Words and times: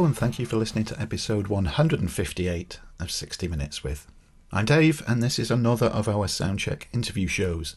Hello, 0.00 0.06
and 0.06 0.16
thank 0.16 0.38
you 0.38 0.46
for 0.46 0.56
listening 0.56 0.86
to 0.86 0.98
episode 0.98 1.48
158 1.48 2.80
of 3.00 3.10
60 3.10 3.48
Minutes 3.48 3.84
with. 3.84 4.06
I'm 4.50 4.64
Dave, 4.64 5.02
and 5.06 5.22
this 5.22 5.38
is 5.38 5.50
another 5.50 5.88
of 5.88 6.08
our 6.08 6.26
Soundcheck 6.26 6.84
interview 6.94 7.26
shows. 7.26 7.76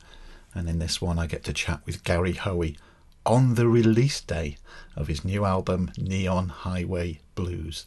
And 0.55 0.70
in 0.70 0.80
this 0.80 1.02
one, 1.02 1.20
I 1.20 1.28
get 1.28 1.44
to 1.44 1.52
chat 1.52 1.82
with 1.86 2.05
Gary 2.05 2.32
Hoey 2.32 2.77
on 3.26 3.55
the 3.55 3.68
release 3.68 4.22
day 4.22 4.55
of 4.96 5.09
his 5.09 5.26
new 5.26 5.44
album, 5.44 5.91
Neon 5.98 6.48
Highway 6.48 7.20
Blues. 7.36 7.86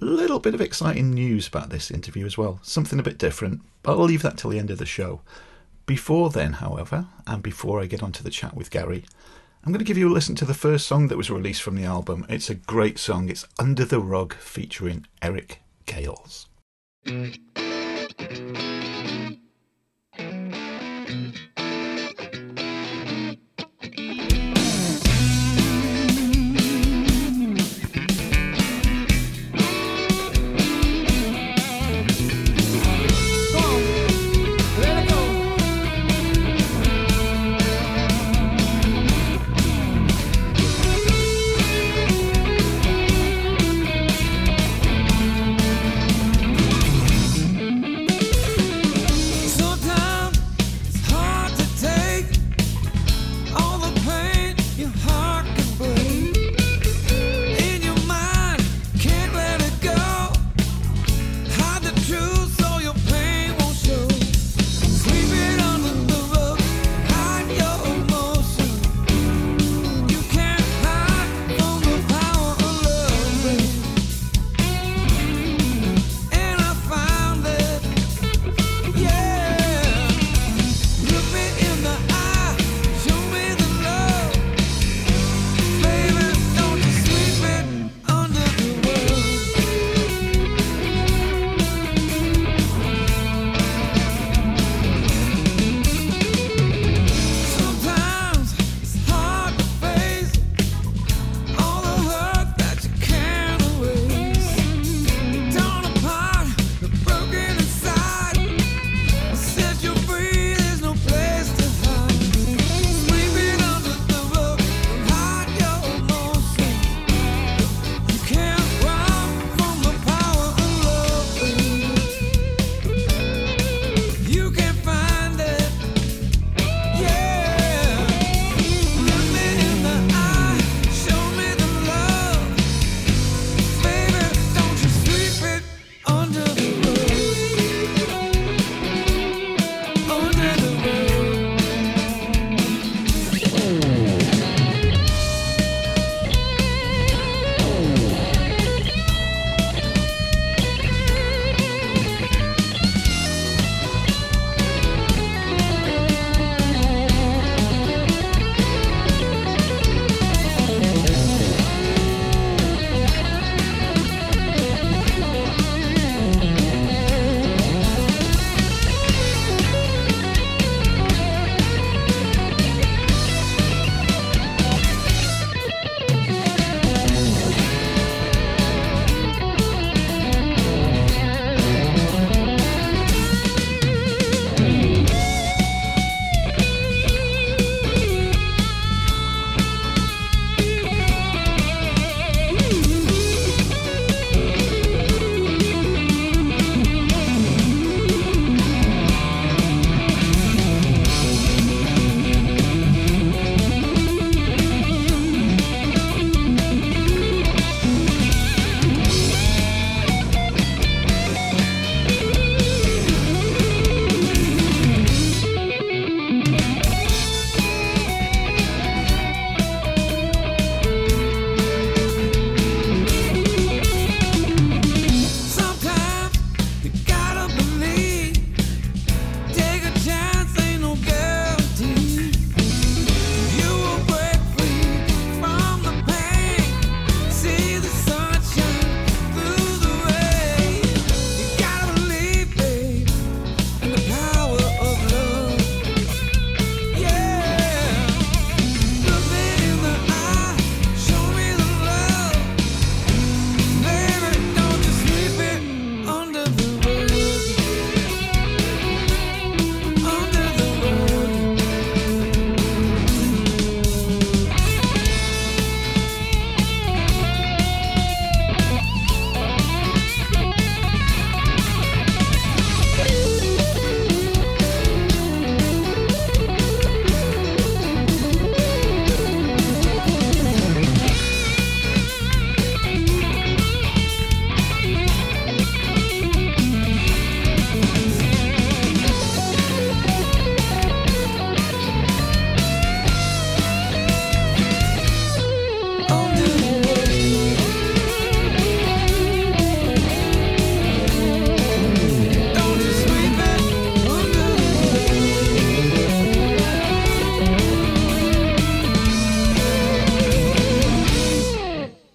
A 0.00 0.06
little 0.06 0.38
bit 0.38 0.54
of 0.54 0.62
exciting 0.62 1.10
news 1.10 1.46
about 1.46 1.68
this 1.68 1.90
interview 1.90 2.24
as 2.24 2.38
well, 2.38 2.60
something 2.62 2.98
a 2.98 3.02
bit 3.02 3.18
different, 3.18 3.60
but 3.82 3.92
I'll 3.92 4.06
leave 4.06 4.22
that 4.22 4.38
till 4.38 4.48
the 4.48 4.58
end 4.58 4.70
of 4.70 4.78
the 4.78 4.86
show. 4.86 5.20
Before 5.84 6.30
then, 6.30 6.54
however, 6.54 7.08
and 7.26 7.42
before 7.42 7.78
I 7.78 7.84
get 7.84 8.02
onto 8.02 8.22
the 8.22 8.30
chat 8.30 8.56
with 8.56 8.70
Gary, 8.70 9.04
I'm 9.62 9.72
going 9.72 9.78
to 9.78 9.84
give 9.84 9.98
you 9.98 10.08
a 10.08 10.12
listen 10.12 10.34
to 10.36 10.46
the 10.46 10.54
first 10.54 10.86
song 10.86 11.08
that 11.08 11.18
was 11.18 11.30
released 11.30 11.60
from 11.60 11.76
the 11.76 11.84
album. 11.84 12.24
It's 12.30 12.48
a 12.48 12.54
great 12.54 12.98
song. 12.98 13.28
It's 13.28 13.46
Under 13.58 13.84
the 13.84 14.00
Rug 14.00 14.34
featuring 14.34 15.06
Eric 15.20 15.60
Gales. 15.84 16.46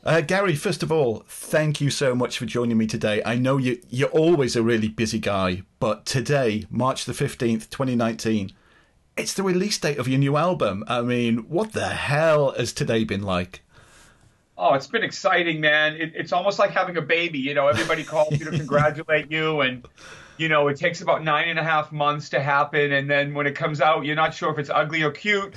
Uh, 0.06 0.22
Gary, 0.22 0.54
first 0.56 0.84
of 0.84 0.92
all, 0.92 1.24
thank 1.28 1.81
you 1.81 1.90
so 1.90 2.13
much 2.13 2.38
for 2.38 2.46
joining 2.46 2.78
me 2.78 2.86
today. 2.86 3.24
I 3.25 3.38
know 3.38 3.57
you, 3.57 3.81
you're 3.90 4.10
always 4.10 4.56
a 4.56 4.62
really 4.62 4.88
busy 4.88 5.18
guy, 5.18 5.63
but 5.80 6.06
today, 6.06 6.68
March 6.69 7.06
the 7.06 7.12
15th, 7.12 7.72
2019, 7.72 8.52
it's 9.18 9.34
the 9.34 9.42
release 9.42 9.80
date 9.80 9.98
of 9.98 10.07
your 10.07 10.19
new 10.19 10.38
album. 10.38 10.84
I 10.88 11.02
mean, 11.02 11.50
what 11.50 11.74
the 11.74 11.88
hell 11.88 12.52
has 12.52 12.72
today 12.72 13.04
been 13.04 13.24
like? 13.24 13.63
Oh, 14.60 14.75
it's 14.75 14.86
been 14.86 15.04
exciting, 15.04 15.60
man. 15.60 15.96
It, 15.96 16.13
it's 16.13 16.31
almost 16.31 16.60
like 16.60 16.69
having 16.69 16.98
a 16.98 17.02
baby. 17.02 17.40
You 17.40 17.56
know, 17.56 17.68
everybody 17.68 18.04
calls 18.04 18.38
you 18.38 18.46
to 18.46 18.52
congratulate 18.57 19.31
you, 19.31 19.62
and 19.62 19.88
you 20.37 20.49
know, 20.49 20.67
it 20.67 20.77
takes 20.77 21.01
about 21.01 21.23
nine 21.23 21.49
and 21.49 21.57
a 21.57 21.63
half 21.63 21.91
months 21.91 22.29
to 22.29 22.41
happen, 22.41 22.91
and 22.91 23.09
then 23.09 23.33
when 23.33 23.47
it 23.47 23.55
comes 23.55 23.81
out, 23.81 24.05
you're 24.05 24.15
not 24.15 24.33
sure 24.33 24.51
if 24.51 24.59
it's 24.59 24.69
ugly 24.69 25.03
or 25.03 25.11
cute 25.11 25.53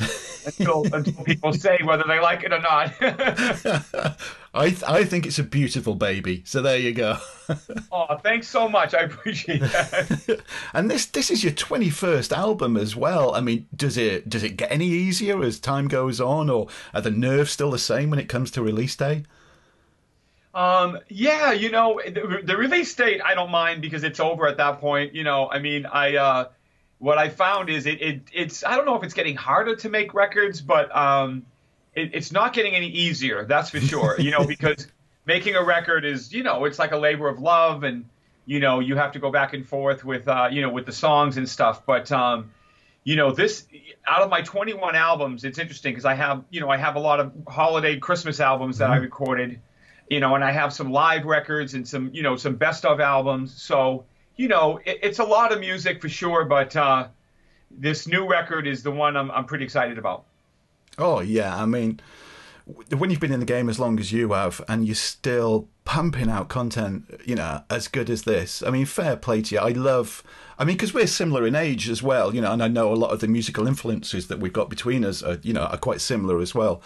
until 0.46 0.84
until 0.94 1.24
people 1.24 1.52
say 1.52 1.78
whether 1.82 2.04
they 2.06 2.20
like 2.20 2.44
it 2.44 2.52
or 2.52 2.60
not. 2.60 2.92
I 4.54 4.70
th- 4.70 4.82
I 4.84 5.04
think 5.04 5.26
it's 5.26 5.38
a 5.38 5.44
beautiful 5.44 5.94
baby. 5.94 6.42
So 6.46 6.62
there 6.62 6.78
you 6.78 6.92
go. 6.92 7.18
oh, 7.92 8.16
thanks 8.22 8.48
so 8.48 8.68
much. 8.68 8.94
I 8.94 9.00
appreciate 9.00 9.60
that. 9.60 10.42
and 10.72 10.90
this 10.90 11.06
this 11.06 11.30
is 11.30 11.44
your 11.44 11.52
21st 11.52 12.32
album 12.32 12.76
as 12.76 12.96
well. 12.96 13.34
I 13.34 13.40
mean, 13.40 13.66
does 13.74 13.96
it 13.96 14.28
does 14.28 14.42
it 14.42 14.56
get 14.56 14.70
any 14.70 14.88
easier 14.88 15.42
as 15.42 15.58
time 15.58 15.88
goes 15.88 16.20
on, 16.20 16.48
or 16.48 16.68
are 16.94 17.00
the 17.00 17.10
nerves 17.10 17.50
still 17.50 17.70
the 17.70 17.78
same 17.78 18.10
when 18.10 18.18
it 18.18 18.28
comes 18.28 18.50
to 18.52 18.62
release 18.62 18.96
day? 18.96 19.24
Um, 20.54 20.98
yeah, 21.08 21.52
you 21.52 21.70
know, 21.70 22.00
the, 22.04 22.40
the, 22.42 22.56
release 22.56 22.94
date 22.94 23.20
I 23.22 23.34
don't 23.34 23.50
mind 23.50 23.82
because 23.82 24.02
it's 24.02 24.18
over 24.18 24.48
at 24.48 24.56
that 24.56 24.80
point. 24.80 25.14
You 25.14 25.22
know, 25.22 25.48
I 25.50 25.58
mean, 25.58 25.84
I 25.86 26.16
uh, 26.16 26.48
what 26.98 27.18
I 27.18 27.28
found 27.28 27.68
is 27.68 27.86
it, 27.86 28.00
it 28.00 28.22
it's 28.32 28.64
I 28.64 28.74
don't 28.74 28.86
know 28.86 28.96
if 28.96 29.02
it's 29.02 29.14
getting 29.14 29.36
harder 29.36 29.76
to 29.76 29.88
make 29.88 30.14
records, 30.14 30.60
but 30.60 30.94
um, 30.96 31.44
it, 31.94 32.14
it's 32.14 32.32
not 32.32 32.54
getting 32.54 32.74
any 32.74 32.88
easier. 32.88 33.44
That's 33.44 33.70
for 33.70 33.80
sure. 33.80 34.16
you 34.18 34.30
know, 34.30 34.44
because 34.46 34.88
making 35.26 35.54
a 35.54 35.62
record 35.62 36.04
is 36.04 36.32
you 36.32 36.42
know 36.42 36.64
it's 36.64 36.78
like 36.78 36.92
a 36.92 36.98
labor 36.98 37.28
of 37.28 37.40
love, 37.40 37.84
and 37.84 38.06
you 38.46 38.58
know 38.58 38.80
you 38.80 38.96
have 38.96 39.12
to 39.12 39.18
go 39.18 39.30
back 39.30 39.52
and 39.52 39.66
forth 39.66 40.04
with 40.04 40.26
uh, 40.26 40.48
you 40.50 40.62
know 40.62 40.70
with 40.70 40.86
the 40.86 40.92
songs 40.92 41.36
and 41.36 41.48
stuff. 41.48 41.84
But 41.84 42.10
um, 42.10 42.50
you 43.04 43.16
know 43.16 43.32
this 43.32 43.66
out 44.06 44.22
of 44.22 44.30
my 44.30 44.40
21 44.40 44.96
albums, 44.96 45.44
it's 45.44 45.58
interesting 45.58 45.92
because 45.92 46.06
I 46.06 46.14
have 46.14 46.44
you 46.50 46.60
know 46.60 46.70
I 46.70 46.78
have 46.78 46.96
a 46.96 47.00
lot 47.00 47.20
of 47.20 47.32
holiday 47.46 47.98
Christmas 47.98 48.40
albums 48.40 48.78
that 48.78 48.86
mm-hmm. 48.86 48.94
I 48.94 48.96
recorded 48.96 49.60
you 50.10 50.20
know, 50.20 50.34
and 50.34 50.44
I 50.44 50.52
have 50.52 50.72
some 50.72 50.90
live 50.90 51.24
records 51.24 51.74
and 51.74 51.86
some, 51.86 52.10
you 52.12 52.22
know, 52.22 52.36
some 52.36 52.56
best 52.56 52.84
of 52.84 53.00
albums. 53.00 53.60
So, 53.60 54.04
you 54.36 54.48
know, 54.48 54.78
it, 54.84 54.98
it's 55.02 55.18
a 55.18 55.24
lot 55.24 55.52
of 55.52 55.60
music 55.60 56.00
for 56.00 56.08
sure, 56.08 56.44
but 56.44 56.74
uh, 56.76 57.08
this 57.70 58.06
new 58.06 58.26
record 58.26 58.66
is 58.66 58.82
the 58.82 58.90
one 58.90 59.16
I'm, 59.16 59.30
I'm 59.30 59.44
pretty 59.44 59.64
excited 59.64 59.98
about. 59.98 60.24
Oh, 60.96 61.20
yeah. 61.20 61.56
I 61.56 61.66
mean, 61.66 62.00
when 62.96 63.10
you've 63.10 63.20
been 63.20 63.32
in 63.32 63.40
the 63.40 63.46
game 63.46 63.68
as 63.68 63.78
long 63.78 63.98
as 63.98 64.12
you 64.12 64.32
have 64.32 64.62
and 64.68 64.86
you're 64.86 64.94
still 64.94 65.68
pumping 65.84 66.28
out 66.28 66.48
content, 66.48 67.20
you 67.24 67.34
know, 67.34 67.62
as 67.70 67.88
good 67.88 68.10
as 68.10 68.22
this, 68.22 68.62
I 68.62 68.70
mean, 68.70 68.86
fair 68.86 69.16
play 69.16 69.42
to 69.42 69.54
you. 69.54 69.60
I 69.60 69.70
love, 69.70 70.22
I 70.58 70.64
mean, 70.64 70.76
because 70.76 70.92
we're 70.92 71.06
similar 71.06 71.46
in 71.46 71.54
age 71.54 71.88
as 71.88 72.02
well, 72.02 72.34
you 72.34 72.40
know, 72.40 72.52
and 72.52 72.62
I 72.62 72.68
know 72.68 72.92
a 72.92 72.94
lot 72.94 73.10
of 73.10 73.20
the 73.20 73.28
musical 73.28 73.66
influences 73.66 74.28
that 74.28 74.38
we've 74.38 74.52
got 74.52 74.68
between 74.68 75.04
us 75.04 75.22
are, 75.22 75.38
you 75.42 75.52
know, 75.52 75.64
are 75.64 75.78
quite 75.78 76.00
similar 76.00 76.40
as 76.40 76.54
well. 76.54 76.82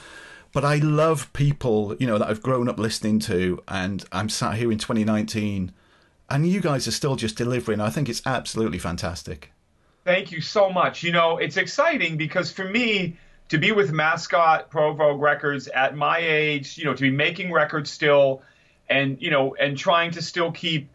But 0.53 0.65
I 0.65 0.77
love 0.77 1.33
people, 1.33 1.97
you 1.99 2.07
know, 2.07 2.19
that 2.19 2.29
I've 2.29 2.43
grown 2.43 2.69
up 2.69 2.79
listening 2.79 3.19
to, 3.21 3.63
and 3.69 4.05
I'm 4.13 4.29
sat 4.29 4.57
here 4.57 4.71
in 4.71 4.79
2019, 4.79 5.73
and 6.29 6.47
you 6.47 6.61
guys 6.61 6.87
are 6.87 6.93
still 6.93 7.17
just 7.17 7.37
delivering. 7.37 7.81
I 7.81 7.89
think 7.89 8.09
it's 8.09 8.23
absolutely 8.27 8.79
fantastic. 8.79 9.53
Thank 10.05 10.31
you 10.31 10.41
so 10.41 10.69
much. 10.71 11.03
You 11.03 11.13
know, 11.13 11.39
it's 11.39 11.57
exciting 11.57 12.17
because 12.17 12.53
for 12.53 12.65
me, 12.65 13.17
to 13.49 13.59
be 13.59 13.73
with 13.73 13.93
Mascot 13.93 14.71
Provogue 14.71 15.21
Records 15.21 15.69
at 15.69 15.97
my 15.97 16.19
age, 16.19 16.77
you 16.77 16.85
know, 16.85 16.95
to 16.95 17.03
be 17.03 17.11
making 17.11 17.53
records 17.53 17.91
still, 17.91 18.43
and 18.89 19.21
you 19.21 19.31
know, 19.31 19.55
and 19.59 19.77
trying 19.77 20.11
to 20.13 20.23
still 20.23 20.53
keep 20.53 20.91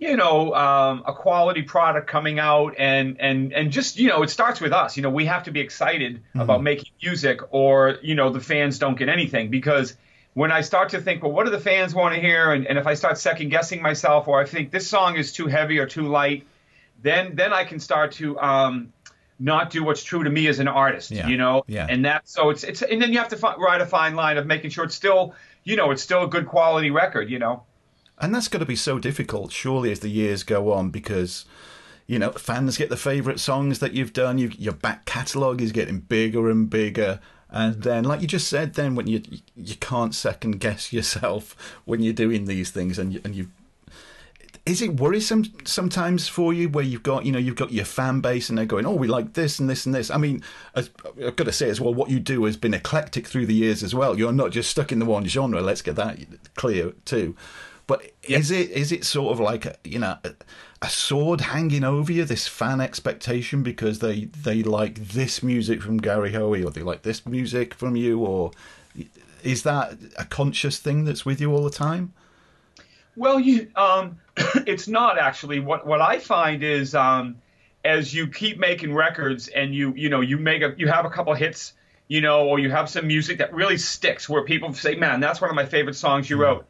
you 0.00 0.16
know, 0.16 0.54
um, 0.54 1.04
a 1.06 1.12
quality 1.12 1.60
product 1.60 2.06
coming 2.06 2.38
out 2.38 2.74
and, 2.78 3.20
and, 3.20 3.52
and 3.52 3.70
just, 3.70 3.98
you 3.98 4.08
know, 4.08 4.22
it 4.22 4.30
starts 4.30 4.58
with 4.58 4.72
us. 4.72 4.96
You 4.96 5.02
know, 5.02 5.10
we 5.10 5.26
have 5.26 5.42
to 5.42 5.50
be 5.50 5.60
excited 5.60 6.16
mm-hmm. 6.16 6.40
about 6.40 6.62
making 6.62 6.92
music 7.02 7.40
or, 7.50 7.98
you 8.00 8.14
know, 8.14 8.30
the 8.30 8.40
fans 8.40 8.78
don't 8.78 8.98
get 8.98 9.10
anything 9.10 9.50
because 9.50 9.94
when 10.32 10.50
I 10.52 10.62
start 10.62 10.88
to 10.90 11.02
think, 11.02 11.22
well, 11.22 11.32
what 11.32 11.44
do 11.44 11.50
the 11.50 11.60
fans 11.60 11.94
want 11.94 12.14
to 12.14 12.20
hear? 12.20 12.50
And, 12.50 12.66
and 12.66 12.78
if 12.78 12.86
I 12.86 12.94
start 12.94 13.18
second 13.18 13.50
guessing 13.50 13.82
myself 13.82 14.26
or 14.26 14.40
I 14.40 14.46
think 14.46 14.70
this 14.70 14.88
song 14.88 15.16
is 15.16 15.34
too 15.34 15.48
heavy 15.48 15.78
or 15.78 15.86
too 15.86 16.08
light, 16.08 16.46
then, 17.02 17.36
then 17.36 17.52
I 17.52 17.64
can 17.64 17.78
start 17.78 18.12
to, 18.12 18.40
um, 18.40 18.94
not 19.38 19.68
do 19.68 19.84
what's 19.84 20.02
true 20.02 20.24
to 20.24 20.30
me 20.30 20.46
as 20.48 20.60
an 20.60 20.68
artist, 20.68 21.10
yeah. 21.10 21.28
you 21.28 21.36
know? 21.36 21.62
Yeah. 21.66 21.86
And 21.88 22.06
that, 22.06 22.26
so 22.26 22.48
it's, 22.48 22.64
it's, 22.64 22.80
and 22.80 23.02
then 23.02 23.12
you 23.12 23.18
have 23.18 23.28
to 23.28 23.36
fi- 23.36 23.56
ride 23.56 23.82
a 23.82 23.86
fine 23.86 24.14
line 24.14 24.38
of 24.38 24.46
making 24.46 24.70
sure 24.70 24.84
it's 24.84 24.94
still, 24.94 25.34
you 25.62 25.76
know, 25.76 25.90
it's 25.90 26.02
still 26.02 26.24
a 26.24 26.28
good 26.28 26.46
quality 26.46 26.90
record, 26.90 27.30
you 27.30 27.38
know? 27.38 27.64
And 28.20 28.34
that's 28.34 28.48
got 28.48 28.58
to 28.58 28.66
be 28.66 28.76
so 28.76 28.98
difficult, 28.98 29.50
surely, 29.50 29.90
as 29.90 30.00
the 30.00 30.10
years 30.10 30.42
go 30.42 30.72
on, 30.72 30.90
because 30.90 31.46
you 32.06 32.18
know 32.18 32.32
fans 32.32 32.76
get 32.76 32.90
the 32.90 32.96
favourite 32.96 33.40
songs 33.40 33.78
that 33.78 33.94
you've 33.94 34.12
done. 34.12 34.38
You, 34.38 34.50
your 34.58 34.74
back 34.74 35.06
catalogue 35.06 35.62
is 35.62 35.72
getting 35.72 36.00
bigger 36.00 36.50
and 36.50 36.68
bigger, 36.68 37.20
and 37.48 37.82
then, 37.82 38.04
like 38.04 38.20
you 38.20 38.26
just 38.26 38.48
said, 38.48 38.74
then 38.74 38.94
when 38.94 39.06
you 39.06 39.22
you 39.56 39.74
can't 39.76 40.14
second 40.14 40.60
guess 40.60 40.92
yourself 40.92 41.56
when 41.84 42.02
you're 42.02 42.12
doing 42.12 42.44
these 42.44 42.70
things, 42.70 42.98
and 42.98 43.14
you, 43.14 43.20
and 43.24 43.34
you 43.34 43.48
is 44.66 44.82
it 44.82 45.00
worrisome 45.00 45.44
sometimes 45.64 46.28
for 46.28 46.52
you 46.52 46.68
where 46.68 46.84
you've 46.84 47.02
got 47.02 47.24
you 47.24 47.32
know 47.32 47.38
you've 47.38 47.56
got 47.56 47.72
your 47.72 47.84
fan 47.84 48.20
base 48.20 48.50
and 48.50 48.58
they're 48.58 48.66
going 48.66 48.84
oh 48.84 48.94
we 48.94 49.08
like 49.08 49.32
this 49.32 49.58
and 49.58 49.70
this 49.70 49.86
and 49.86 49.94
this. 49.94 50.10
I 50.10 50.18
mean 50.18 50.42
i've 50.74 50.90
got 51.36 51.44
to 51.44 51.52
say 51.52 51.70
as 51.70 51.80
well 51.80 51.94
what 51.94 52.10
you 52.10 52.20
do 52.20 52.44
has 52.44 52.58
been 52.58 52.74
eclectic 52.74 53.26
through 53.26 53.46
the 53.46 53.54
years 53.54 53.82
as 53.82 53.94
well. 53.94 54.18
You're 54.18 54.32
not 54.32 54.50
just 54.50 54.70
stuck 54.70 54.92
in 54.92 54.98
the 54.98 55.06
one 55.06 55.24
genre 55.26 55.62
let's 55.62 55.82
get 55.82 55.96
that 55.96 56.18
clear 56.56 56.92
too 57.06 57.34
but 57.90 58.04
yep. 58.28 58.38
is 58.38 58.52
it 58.52 58.70
is 58.70 58.92
it 58.92 59.04
sort 59.04 59.32
of 59.32 59.40
like 59.40 59.66
a, 59.66 59.74
you 59.82 59.98
know 59.98 60.16
a, 60.22 60.30
a, 60.80 60.88
sword 60.88 61.40
hanging 61.40 61.82
over 61.82 62.12
you, 62.12 62.24
this 62.24 62.46
fan 62.46 62.80
expectation 62.80 63.64
because 63.64 63.98
they 63.98 64.26
they 64.26 64.62
like 64.62 64.94
this 64.94 65.42
music 65.42 65.82
from 65.82 65.98
Gary 65.98 66.32
Hoey 66.32 66.62
or 66.62 66.70
they 66.70 66.82
like 66.82 67.02
this 67.02 67.26
music 67.26 67.74
from 67.74 67.96
you, 67.96 68.20
or 68.20 68.52
is 69.42 69.64
that 69.64 69.98
a 70.16 70.24
conscious 70.24 70.78
thing 70.78 71.04
that's 71.04 71.26
with 71.26 71.40
you 71.40 71.52
all 71.52 71.64
the 71.64 71.68
time? 71.68 72.12
Well, 73.16 73.40
you 73.40 73.72
um, 73.74 74.20
it's 74.68 74.86
not 74.86 75.18
actually. 75.18 75.58
What 75.58 75.84
what 75.84 76.00
I 76.00 76.20
find 76.20 76.62
is 76.62 76.94
um, 76.94 77.38
as 77.84 78.14
you 78.14 78.28
keep 78.28 78.60
making 78.60 78.94
records 78.94 79.48
and 79.48 79.74
you 79.74 79.92
you 79.96 80.10
know 80.10 80.20
you 80.20 80.36
make 80.36 80.62
a 80.62 80.76
you 80.78 80.86
have 80.86 81.06
a 81.06 81.10
couple 81.10 81.34
hits 81.34 81.72
you 82.06 82.20
know, 82.20 82.48
or 82.48 82.58
you 82.58 82.70
have 82.72 82.90
some 82.90 83.06
music 83.06 83.38
that 83.38 83.54
really 83.54 83.76
sticks 83.76 84.28
where 84.28 84.44
people 84.44 84.74
say, 84.74 84.96
man, 84.96 85.20
that's 85.20 85.40
one 85.40 85.48
of 85.48 85.54
my 85.54 85.64
favorite 85.64 85.94
songs 85.94 86.28
you 86.28 86.36
mm. 86.36 86.40
wrote. 86.40 86.66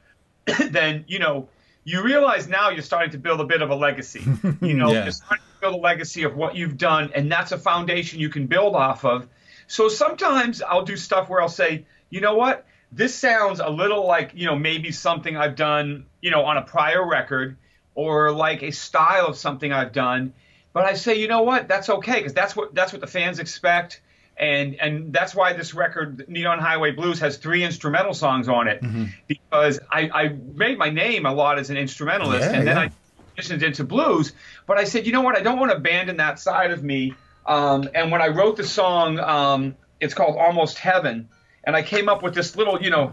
then 0.71 1.05
you 1.09 1.19
know 1.19 1.49
you 1.85 2.03
realize 2.03 2.47
now 2.47 2.69
you're 2.69 2.83
starting 2.83 3.11
to 3.11 3.19
build 3.19 3.41
a 3.41 3.45
bit 3.45 3.63
of 3.63 3.71
a 3.71 3.75
legacy. 3.75 4.23
You 4.61 4.75
know, 4.75 4.93
yeah. 4.93 5.05
you're 5.05 5.13
starting 5.13 5.45
to 5.55 5.61
build 5.61 5.75
a 5.75 5.79
legacy 5.79 6.25
of 6.25 6.37
what 6.37 6.55
you've 6.55 6.77
done, 6.77 7.11
and 7.15 7.33
that's 7.33 7.53
a 7.53 7.59
foundation 7.59 8.21
you 8.21 8.29
can 8.29 8.47
build 8.47 8.75
off 8.75 9.05
of. 9.05 9.27
So 9.67 9.89
sometimes 9.89 10.61
I'll 10.61 10.85
do 10.85 10.97
stuff 10.97 11.29
where 11.29 11.41
I'll 11.41 11.49
say, 11.49 11.87
you 12.11 12.21
know 12.21 12.35
what, 12.35 12.67
this 12.93 13.15
sounds 13.15 13.61
a 13.61 13.71
little 13.71 14.07
like 14.07 14.33
you 14.35 14.47
know 14.47 14.57
maybe 14.57 14.93
something 14.93 15.37
I've 15.37 15.57
done 15.57 16.07
you 16.21 16.31
know 16.31 16.45
on 16.45 16.57
a 16.57 16.63
prior 16.63 17.07
record, 17.07 17.57
or 17.95 18.33
like 18.33 18.63
a 18.63 18.71
style 18.71 19.27
of 19.27 19.37
something 19.37 19.73
I've 19.73 19.93
done. 19.93 20.35
But 20.73 20.85
I 20.85 20.95
say, 20.95 21.19
you 21.19 21.27
know 21.27 21.43
what, 21.43 21.67
that's 21.67 21.89
okay 21.89 22.17
because 22.17 22.35
that's 22.35 22.55
what 22.55 22.75
that's 22.75 22.93
what 22.93 23.01
the 23.01 23.07
fans 23.07 23.39
expect 23.39 24.01
and 24.41 24.81
and 24.81 25.13
that's 25.13 25.35
why 25.35 25.53
this 25.53 25.75
record 25.75 26.25
neon 26.29 26.59
highway 26.59 26.91
blues 26.91 27.21
has 27.21 27.37
three 27.37 27.63
instrumental 27.63 28.15
songs 28.15 28.49
on 28.49 28.67
it 28.67 28.83
mm-hmm. 28.83 29.05
because 29.29 29.79
I, 29.91 30.11
I 30.13 30.29
made 30.55 30.79
my 30.79 30.89
name 30.89 31.27
a 31.27 31.33
lot 31.33 31.59
as 31.59 31.69
an 31.69 31.77
instrumentalist 31.77 32.51
yeah, 32.51 32.59
and 32.59 32.67
then 32.67 32.77
yeah. 32.77 32.83
i 32.83 33.41
transitioned 33.41 33.63
into 33.63 33.85
blues 33.85 34.33
but 34.67 34.79
i 34.79 34.85
said 34.85 35.07
you 35.07 35.13
know 35.13 35.21
what 35.21 35.37
i 35.37 35.43
don't 35.43 35.59
want 35.59 35.71
to 35.71 35.77
abandon 35.77 36.17
that 36.17 36.41
side 36.41 36.71
of 36.71 36.83
me 36.83 37.15
um, 37.47 37.89
and 37.95 38.11
when 38.11 38.23
i 38.23 38.29
wrote 38.29 38.57
the 38.57 38.67
song 38.67 39.19
um, 39.21 39.77
it's 40.01 40.15
called 40.15 40.37
almost 40.37 40.79
heaven 40.79 41.29
and 41.63 41.77
i 41.77 41.83
came 41.83 42.09
up 42.09 42.23
with 42.23 42.35
this 42.35 42.57
little 42.57 42.83
you 42.83 42.91
know 42.91 43.13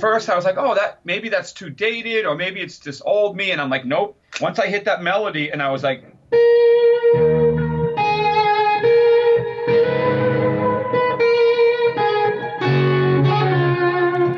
first 0.00 0.28
I 0.28 0.36
was 0.36 0.44
like, 0.44 0.56
oh, 0.56 0.74
that 0.74 1.00
maybe 1.04 1.28
that's 1.28 1.52
too 1.52 1.70
dated, 1.70 2.26
or 2.26 2.34
maybe 2.34 2.60
it's 2.60 2.78
just 2.78 3.02
old 3.04 3.36
me. 3.36 3.50
And 3.50 3.60
I'm 3.60 3.70
like, 3.70 3.84
nope. 3.84 4.16
Once 4.40 4.58
I 4.58 4.66
hit 4.66 4.84
that 4.86 5.02
melody, 5.02 5.50
and 5.50 5.62
I 5.62 5.70
was 5.70 5.82
like. 5.82 6.04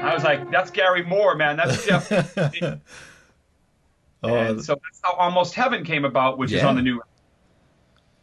I 0.04 0.14
was 0.14 0.24
like, 0.24 0.50
that's 0.50 0.70
Gary 0.70 1.04
Moore, 1.04 1.36
man. 1.36 1.56
That's 1.56 1.86
Jeff. 1.86 2.12
oh, 4.22 4.34
and 4.34 4.62
so 4.62 4.74
that's 4.74 5.00
how 5.02 5.14
Almost 5.14 5.54
Heaven 5.54 5.84
came 5.84 6.04
about, 6.04 6.38
which 6.38 6.50
yeah. 6.50 6.58
is 6.58 6.64
on 6.64 6.76
the 6.76 6.82
new 6.82 7.00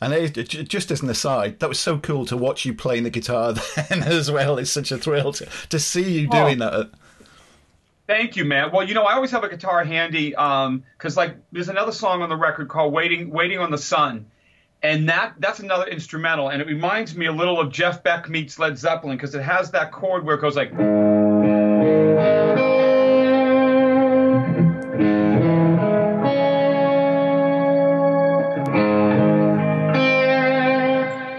and 0.01 0.13
it, 0.13 0.31
just 0.47 0.91
as 0.91 1.01
an 1.01 1.09
aside, 1.09 1.59
that 1.59 1.67
was 1.67 1.77
so 1.77 1.97
cool 1.97 2.25
to 2.27 2.37
watch 2.37 2.63
you 2.63 2.73
playing 2.73 3.03
the 3.03 3.09
guitar 3.09 3.53
then 3.75 4.03
as 4.03 4.31
well. 4.31 4.57
It's 4.57 4.71
such 4.71 4.93
a 4.93 4.97
thrill 4.97 5.33
to, 5.33 5.45
to 5.69 5.77
see 5.77 6.21
you 6.21 6.29
oh. 6.31 6.45
doing 6.45 6.61
oh. 6.61 6.69
that 6.69 6.91
Thank 8.09 8.35
you, 8.37 8.43
man. 8.43 8.71
Well, 8.71 8.87
you 8.87 8.95
know, 8.95 9.03
I 9.03 9.13
always 9.13 9.29
have 9.29 9.43
a 9.43 9.49
guitar 9.49 9.83
handy 9.83 10.31
because, 10.31 10.67
um, 10.67 11.15
like, 11.15 11.35
there's 11.51 11.69
another 11.69 11.91
song 11.91 12.23
on 12.23 12.29
the 12.29 12.35
record 12.35 12.67
called 12.67 12.91
"Waiting, 12.91 13.29
Waiting 13.29 13.59
on 13.59 13.69
the 13.69 13.77
Sun," 13.77 14.25
and 14.81 15.09
that 15.09 15.35
that's 15.37 15.59
another 15.59 15.85
instrumental, 15.85 16.49
and 16.49 16.59
it 16.59 16.67
reminds 16.67 17.15
me 17.15 17.27
a 17.27 17.31
little 17.31 17.59
of 17.59 17.71
Jeff 17.71 18.01
Beck 18.01 18.27
meets 18.27 18.57
Led 18.57 18.79
Zeppelin 18.79 19.15
because 19.15 19.35
it 19.35 19.43
has 19.43 19.69
that 19.71 19.91
chord 19.91 20.25
where 20.25 20.33
it 20.37 20.41
goes 20.41 20.55
like. 20.55 20.71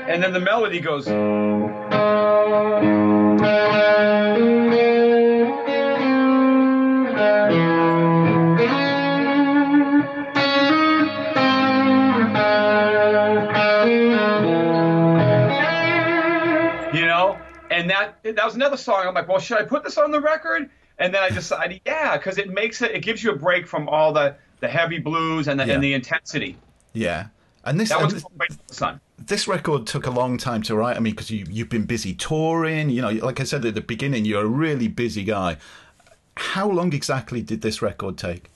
And 0.09 0.23
then 0.23 0.33
the 0.33 0.39
melody 0.39 0.79
goes. 0.79 1.09
That 18.37 18.45
was 18.45 18.55
another 18.55 18.77
song. 18.77 19.07
I'm 19.07 19.15
like, 19.15 19.29
well, 19.29 19.39
should 19.39 19.59
I 19.59 19.65
put 19.65 19.85
this 19.85 19.99
on 19.99 20.11
the 20.11 20.21
record? 20.21 20.71
And 20.99 21.15
then 21.15 21.23
I 21.23 21.31
decided, 21.31 21.81
yeah, 21.87 22.17
because 22.17 22.39
it 22.39 22.51
makes 22.51 22.83
it, 22.83 22.91
it 22.93 23.01
gives 23.01 23.23
you 23.25 23.31
a 23.31 23.37
break 23.37 23.67
from 23.67 23.89
all 23.89 24.13
the, 24.13 24.37
the 24.61 24.69
heavy 24.69 24.99
blues 24.99 25.49
and 25.49 25.59
the, 25.59 25.67
yeah. 25.67 25.75
and 25.75 25.83
the 25.83 25.95
intensity. 25.95 26.57
Yeah. 26.93 27.29
And 27.65 27.79
this, 27.79 27.91
that 27.91 28.03
was 28.03 28.15
this, 28.15 28.83
this 29.19 29.49
record 29.49 29.87
took 29.87 30.07
a 30.07 30.11
long 30.11 30.39
time 30.39 30.63
to 30.63 30.77
write. 30.77 30.97
I 30.97 31.01
mean, 31.01 31.15
because 31.15 31.31
you, 31.31 31.47
you've 31.49 31.69
been 31.69 31.85
busy 31.85 32.15
touring, 32.15 32.91
you 32.91 33.03
know, 33.03 33.11
like 33.11 33.41
I 33.41 33.45
said 33.45 33.65
at 33.65 33.75
the 33.75 33.81
beginning, 33.81 34.25
you're 34.25 34.45
a 34.45 34.49
really 34.49 34.89
busy 34.89 35.25
guy. 35.25 35.57
How 36.37 36.69
long 36.69 36.93
exactly 36.93 37.43
did 37.43 37.61
this 37.61 37.83
record 37.83 38.17
take? 38.17 38.51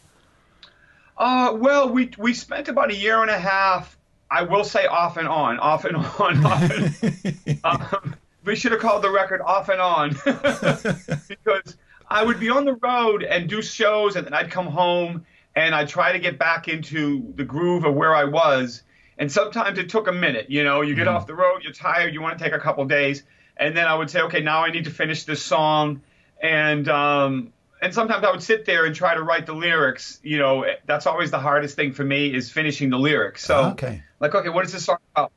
Uh, 1.17 1.53
well, 1.55 1.89
we, 1.89 2.11
we 2.19 2.35
spent 2.35 2.69
about 2.69 2.91
a 2.91 2.97
year 2.97 3.23
and 3.23 3.31
a 3.31 3.39
half 3.39 3.97
I 4.35 4.43
will 4.43 4.65
say 4.65 4.87
off 4.87 5.17
and 5.17 5.29
on, 5.29 5.61
off 5.61 5.85
and 5.85 5.97
on, 5.97 6.45
off 6.45 6.71
and, 6.71 7.61
um, 7.65 8.14
we 8.45 8.57
should 8.57 8.73
have 8.73 8.81
called 8.81 9.03
the 9.03 9.11
record 9.11 9.41
off 9.41 9.69
and 9.69 9.81
on 9.81 10.11
because 11.29 11.77
I 12.09 12.23
would 12.23 12.39
be 12.39 12.51
on 12.51 12.65
the 12.65 12.75
road 12.75 13.23
and 13.23 13.49
do 13.49 13.63
shows, 13.63 14.17
and 14.17 14.27
then 14.27 14.35
I'd 14.35 14.51
come 14.51 14.67
home 14.67 15.27
and 15.57 15.75
I'd 15.75 15.89
try 15.89 16.13
to 16.13 16.19
get 16.19 16.39
back 16.39 16.69
into 16.69 17.33
the 17.37 17.45
groove 17.45 17.85
of 17.85 17.95
where 17.95 18.15
I 18.15 18.25
was. 18.25 18.83
And 19.17 19.31
sometimes 19.31 19.79
it 19.79 19.89
took 19.89 20.09
a 20.09 20.13
minute. 20.13 20.51
You 20.51 20.65
know, 20.65 20.83
you 20.83 20.95
get 20.95 21.07
mm-hmm. 21.07 21.17
off 21.17 21.27
the 21.27 21.35
road, 21.35 21.63
you're 21.63 21.73
tired, 21.73 22.13
you 22.13 22.21
want 22.21 22.39
to 22.39 22.45
take 22.45 22.53
a 22.53 22.59
couple 22.59 22.85
days, 22.85 23.23
and 23.57 23.77
then 23.77 23.87
I 23.87 23.95
would 23.95 24.11
say, 24.11 24.23
okay, 24.23 24.41
now 24.41 24.65
I 24.65 24.71
need 24.71 24.85
to 24.85 24.91
finish 24.91 25.25
this 25.25 25.43
song, 25.43 26.03
and 26.43 26.89
um, 26.89 27.53
and 27.81 27.95
sometimes 27.95 28.25
I 28.25 28.31
would 28.33 28.43
sit 28.43 28.65
there 28.65 28.85
and 28.85 28.95
try 28.95 29.15
to 29.15 29.23
write 29.23 29.47
the 29.47 29.53
lyrics. 29.53 30.19
You 30.23 30.39
know, 30.39 30.67
that's 30.87 31.07
always 31.07 31.31
the 31.31 31.39
hardest 31.39 31.77
thing 31.77 31.93
for 31.93 32.05
me 32.05 32.35
is 32.35 32.51
finishing 32.51 32.91
the 32.91 32.99
lyrics. 32.99 33.45
So, 33.45 33.71
okay. 33.73 34.03
like, 34.19 34.35
okay, 34.35 34.49
what 34.49 34.65
is 34.65 34.73
this 34.73 34.85
song 34.85 34.99
about? 35.15 35.33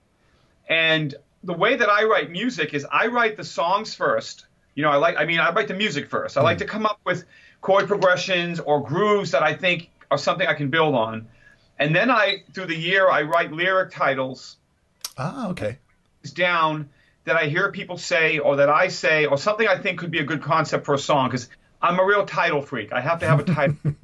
And 0.67 1.13
the 1.47 1.53
way 1.53 1.77
that 1.77 1.89
I 1.89 2.03
write 2.03 2.29
music 2.29 2.73
is 2.73 2.85
I 2.91 3.07
write 3.07 3.37
the 3.37 3.43
songs 3.43 3.95
first. 3.95 4.45
You 4.75 4.83
know, 4.83 4.89
I 4.89 4.97
like, 4.97 5.15
I 5.17 5.23
mean, 5.23 5.39
I 5.39 5.51
write 5.53 5.69
the 5.69 5.73
music 5.73 6.09
first. 6.09 6.37
I 6.37 6.41
like 6.41 6.57
hmm. 6.57 6.65
to 6.65 6.65
come 6.65 6.85
up 6.85 6.99
with 7.05 7.23
chord 7.61 7.87
progressions 7.87 8.59
or 8.59 8.83
grooves 8.83 9.31
that 9.31 9.43
I 9.43 9.53
think 9.53 9.89
are 10.11 10.17
something 10.17 10.45
I 10.45 10.53
can 10.53 10.69
build 10.69 10.93
on. 10.93 11.27
And 11.79 11.95
then 11.95 12.11
I, 12.11 12.43
through 12.53 12.65
the 12.65 12.75
year, 12.75 13.09
I 13.09 13.21
write 13.21 13.53
lyric 13.53 13.91
titles. 13.91 14.57
Ah, 15.17 15.49
okay. 15.49 15.77
Down 16.33 16.89
that 17.23 17.37
I 17.37 17.45
hear 17.45 17.71
people 17.71 17.97
say 17.97 18.39
or 18.39 18.57
that 18.57 18.69
I 18.69 18.89
say 18.89 19.25
or 19.25 19.37
something 19.37 19.67
I 19.67 19.77
think 19.77 19.99
could 19.99 20.11
be 20.11 20.19
a 20.19 20.25
good 20.25 20.41
concept 20.41 20.85
for 20.85 20.95
a 20.95 20.99
song 20.99 21.29
because 21.29 21.47
I'm 21.81 21.97
a 21.97 22.03
real 22.03 22.25
title 22.25 22.61
freak. 22.61 22.91
I 22.91 22.99
have 22.99 23.19
to 23.19 23.27
have 23.27 23.39
a 23.39 23.43
title. 23.45 23.77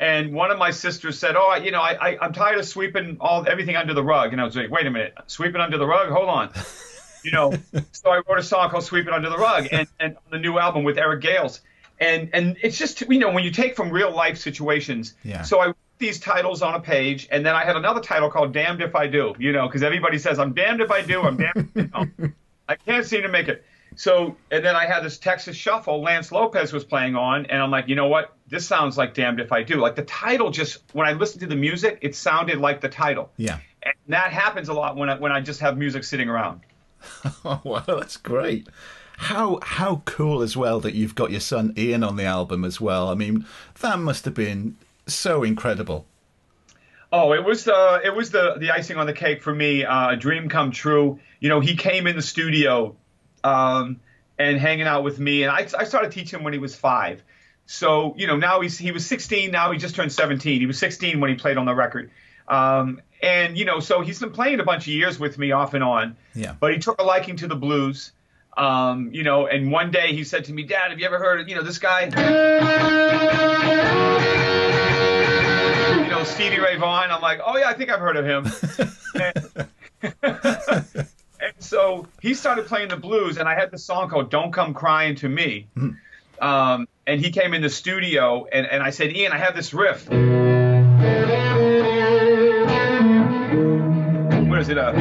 And 0.00 0.32
one 0.32 0.50
of 0.50 0.58
my 0.58 0.70
sisters 0.70 1.18
said, 1.18 1.36
"Oh, 1.36 1.54
you 1.54 1.70
know, 1.70 1.80
I, 1.80 1.92
I 1.94 2.24
am 2.24 2.32
tired 2.32 2.58
of 2.58 2.66
sweeping 2.66 3.16
all 3.20 3.46
everything 3.48 3.76
under 3.76 3.94
the 3.94 4.02
rug." 4.02 4.32
And 4.32 4.40
I 4.40 4.44
was 4.44 4.56
like, 4.56 4.70
"Wait 4.70 4.86
a 4.86 4.90
minute, 4.90 5.14
sweeping 5.26 5.60
under 5.60 5.78
the 5.78 5.86
rug? 5.86 6.10
Hold 6.10 6.28
on." 6.28 6.50
You 7.24 7.32
know, 7.32 7.52
so 7.90 8.10
I 8.10 8.20
wrote 8.28 8.38
a 8.38 8.42
song 8.42 8.70
called 8.70 8.84
"Sweeping 8.84 9.12
Under 9.12 9.28
the 9.28 9.36
Rug" 9.36 9.66
and, 9.72 9.88
and 9.98 10.16
on 10.16 10.22
the 10.30 10.38
new 10.38 10.60
album 10.60 10.84
with 10.84 10.96
Eric 10.96 11.22
Gales. 11.22 11.60
And 11.98 12.30
and 12.32 12.56
it's 12.62 12.78
just 12.78 13.00
you 13.00 13.18
know 13.18 13.32
when 13.32 13.42
you 13.42 13.50
take 13.50 13.74
from 13.74 13.90
real 13.90 14.14
life 14.14 14.38
situations. 14.38 15.14
Yeah. 15.24 15.42
So 15.42 15.58
I 15.58 15.66
wrote 15.66 15.76
these 15.98 16.20
titles 16.20 16.62
on 16.62 16.74
a 16.74 16.80
page, 16.80 17.26
and 17.32 17.44
then 17.44 17.56
I 17.56 17.64
had 17.64 17.74
another 17.74 18.00
title 18.00 18.30
called 18.30 18.52
"Damned 18.52 18.80
If 18.80 18.94
I 18.94 19.08
Do." 19.08 19.34
You 19.40 19.50
know, 19.50 19.66
because 19.66 19.82
everybody 19.82 20.18
says 20.18 20.38
I'm 20.38 20.52
damned 20.52 20.80
if 20.80 20.92
I 20.92 21.02
do, 21.02 21.20
I'm 21.22 21.36
damned. 21.36 21.70
If 21.74 21.94
I, 21.94 21.98
don't. 21.98 22.34
I 22.68 22.76
can't 22.76 23.04
seem 23.04 23.22
to 23.22 23.28
make 23.28 23.48
it. 23.48 23.64
So, 23.96 24.36
and 24.50 24.62
then 24.62 24.76
I 24.76 24.84
had 24.84 25.02
this 25.02 25.18
Texas 25.18 25.56
Shuffle 25.56 26.02
Lance 26.02 26.30
Lopez 26.30 26.72
was 26.72 26.84
playing 26.84 27.16
on, 27.16 27.46
and 27.46 27.62
I'm 27.62 27.70
like, 27.70 27.88
you 27.88 27.96
know 27.96 28.08
what? 28.08 28.34
This 28.46 28.66
sounds 28.66 28.98
like 28.98 29.14
Damned 29.14 29.40
If 29.40 29.52
I 29.52 29.62
Do. 29.62 29.76
Like 29.76 29.96
the 29.96 30.04
title 30.04 30.50
just, 30.50 30.82
when 30.92 31.08
I 31.08 31.14
listened 31.14 31.40
to 31.40 31.46
the 31.46 31.56
music, 31.56 31.98
it 32.02 32.14
sounded 32.14 32.58
like 32.58 32.82
the 32.82 32.90
title. 32.90 33.30
Yeah. 33.38 33.58
And 33.82 33.94
that 34.08 34.32
happens 34.32 34.68
a 34.68 34.74
lot 34.74 34.96
when 34.96 35.08
I, 35.08 35.18
when 35.18 35.32
I 35.32 35.40
just 35.40 35.60
have 35.60 35.78
music 35.78 36.04
sitting 36.04 36.28
around. 36.28 36.60
oh, 37.44 37.60
wow, 37.64 37.84
that's 37.86 38.18
great. 38.18 38.68
How 39.18 39.60
how 39.62 40.02
cool 40.04 40.42
as 40.42 40.58
well 40.58 40.78
that 40.80 40.94
you've 40.94 41.14
got 41.14 41.30
your 41.30 41.40
son 41.40 41.72
Ian 41.78 42.04
on 42.04 42.16
the 42.16 42.24
album 42.24 42.66
as 42.66 42.82
well. 42.82 43.08
I 43.08 43.14
mean, 43.14 43.46
that 43.80 43.98
must 43.98 44.26
have 44.26 44.34
been 44.34 44.76
so 45.06 45.42
incredible. 45.42 46.04
Oh, 47.10 47.32
it 47.32 47.42
was 47.42 47.66
uh, 47.66 48.00
it 48.04 48.14
was 48.14 48.30
the 48.30 48.56
the 48.58 48.72
icing 48.72 48.98
on 48.98 49.06
the 49.06 49.14
cake 49.14 49.42
for 49.42 49.54
me. 49.54 49.86
Uh, 49.86 50.10
a 50.10 50.16
dream 50.16 50.50
come 50.50 50.70
true. 50.70 51.18
You 51.40 51.48
know, 51.48 51.60
he 51.60 51.76
came 51.76 52.06
in 52.06 52.14
the 52.14 52.22
studio 52.22 52.94
um, 53.46 54.00
and 54.38 54.58
hanging 54.58 54.86
out 54.86 55.04
with 55.04 55.18
me. 55.20 55.44
And 55.44 55.52
I, 55.52 55.68
I 55.78 55.84
started 55.84 56.10
teaching 56.10 56.40
him 56.40 56.44
when 56.44 56.52
he 56.52 56.58
was 56.58 56.74
five. 56.74 57.22
So, 57.66 58.14
you 58.16 58.26
know, 58.26 58.36
now 58.36 58.60
he's, 58.60 58.76
he 58.76 58.90
was 58.92 59.06
16. 59.06 59.50
Now 59.50 59.70
he 59.72 59.78
just 59.78 59.94
turned 59.94 60.12
17. 60.12 60.60
He 60.60 60.66
was 60.66 60.78
16 60.78 61.20
when 61.20 61.30
he 61.30 61.36
played 61.36 61.56
on 61.56 61.64
the 61.66 61.74
record. 61.74 62.10
Um, 62.48 63.00
and, 63.22 63.56
you 63.56 63.64
know, 63.64 63.80
so 63.80 64.02
he's 64.02 64.18
been 64.18 64.32
playing 64.32 64.60
a 64.60 64.64
bunch 64.64 64.82
of 64.84 64.92
years 64.92 65.18
with 65.18 65.38
me 65.38 65.52
off 65.52 65.74
and 65.74 65.82
on. 65.82 66.16
Yeah. 66.34 66.54
But 66.58 66.72
he 66.72 66.78
took 66.78 67.00
a 67.00 67.04
liking 67.04 67.36
to 67.36 67.46
the 67.46 67.56
blues. 67.56 68.12
Um, 68.56 69.10
you 69.12 69.22
know, 69.22 69.46
and 69.46 69.70
one 69.70 69.90
day 69.90 70.12
he 70.14 70.24
said 70.24 70.46
to 70.46 70.52
me, 70.52 70.64
Dad, 70.64 70.90
have 70.90 70.98
you 70.98 71.06
ever 71.06 71.18
heard 71.18 71.40
of, 71.40 71.48
you 71.48 71.54
know, 71.54 71.62
this 71.62 71.78
guy? 71.78 72.04
You 76.02 76.10
know, 76.10 76.24
Stevie 76.24 76.58
Ray 76.58 76.76
Vaughan. 76.76 77.10
I'm 77.10 77.20
like, 77.20 77.40
oh, 77.44 77.56
yeah, 77.56 77.68
I 77.68 77.74
think 77.74 77.90
I've 77.90 78.00
heard 78.00 78.16
of 78.16 78.24
him. 78.24 78.46
So 81.58 82.06
he 82.20 82.34
started 82.34 82.66
playing 82.66 82.88
the 82.88 82.96
blues, 82.96 83.38
and 83.38 83.48
I 83.48 83.54
had 83.54 83.70
the 83.70 83.78
song 83.78 84.08
called 84.08 84.30
"Don't 84.30 84.52
Come 84.52 84.74
Crying 84.74 85.14
to 85.16 85.28
Me." 85.28 85.68
Mm. 85.76 85.96
Um, 86.40 86.88
and 87.06 87.20
he 87.20 87.30
came 87.30 87.54
in 87.54 87.62
the 87.62 87.70
studio, 87.70 88.46
and, 88.52 88.66
and 88.66 88.82
I 88.82 88.90
said, 88.90 89.16
"Ian, 89.16 89.32
I 89.32 89.38
have 89.38 89.56
this 89.56 89.72
riff." 89.72 90.08
What 94.48 94.60
is 94.60 94.68
it? 94.68 94.78
Uh, 94.78 94.92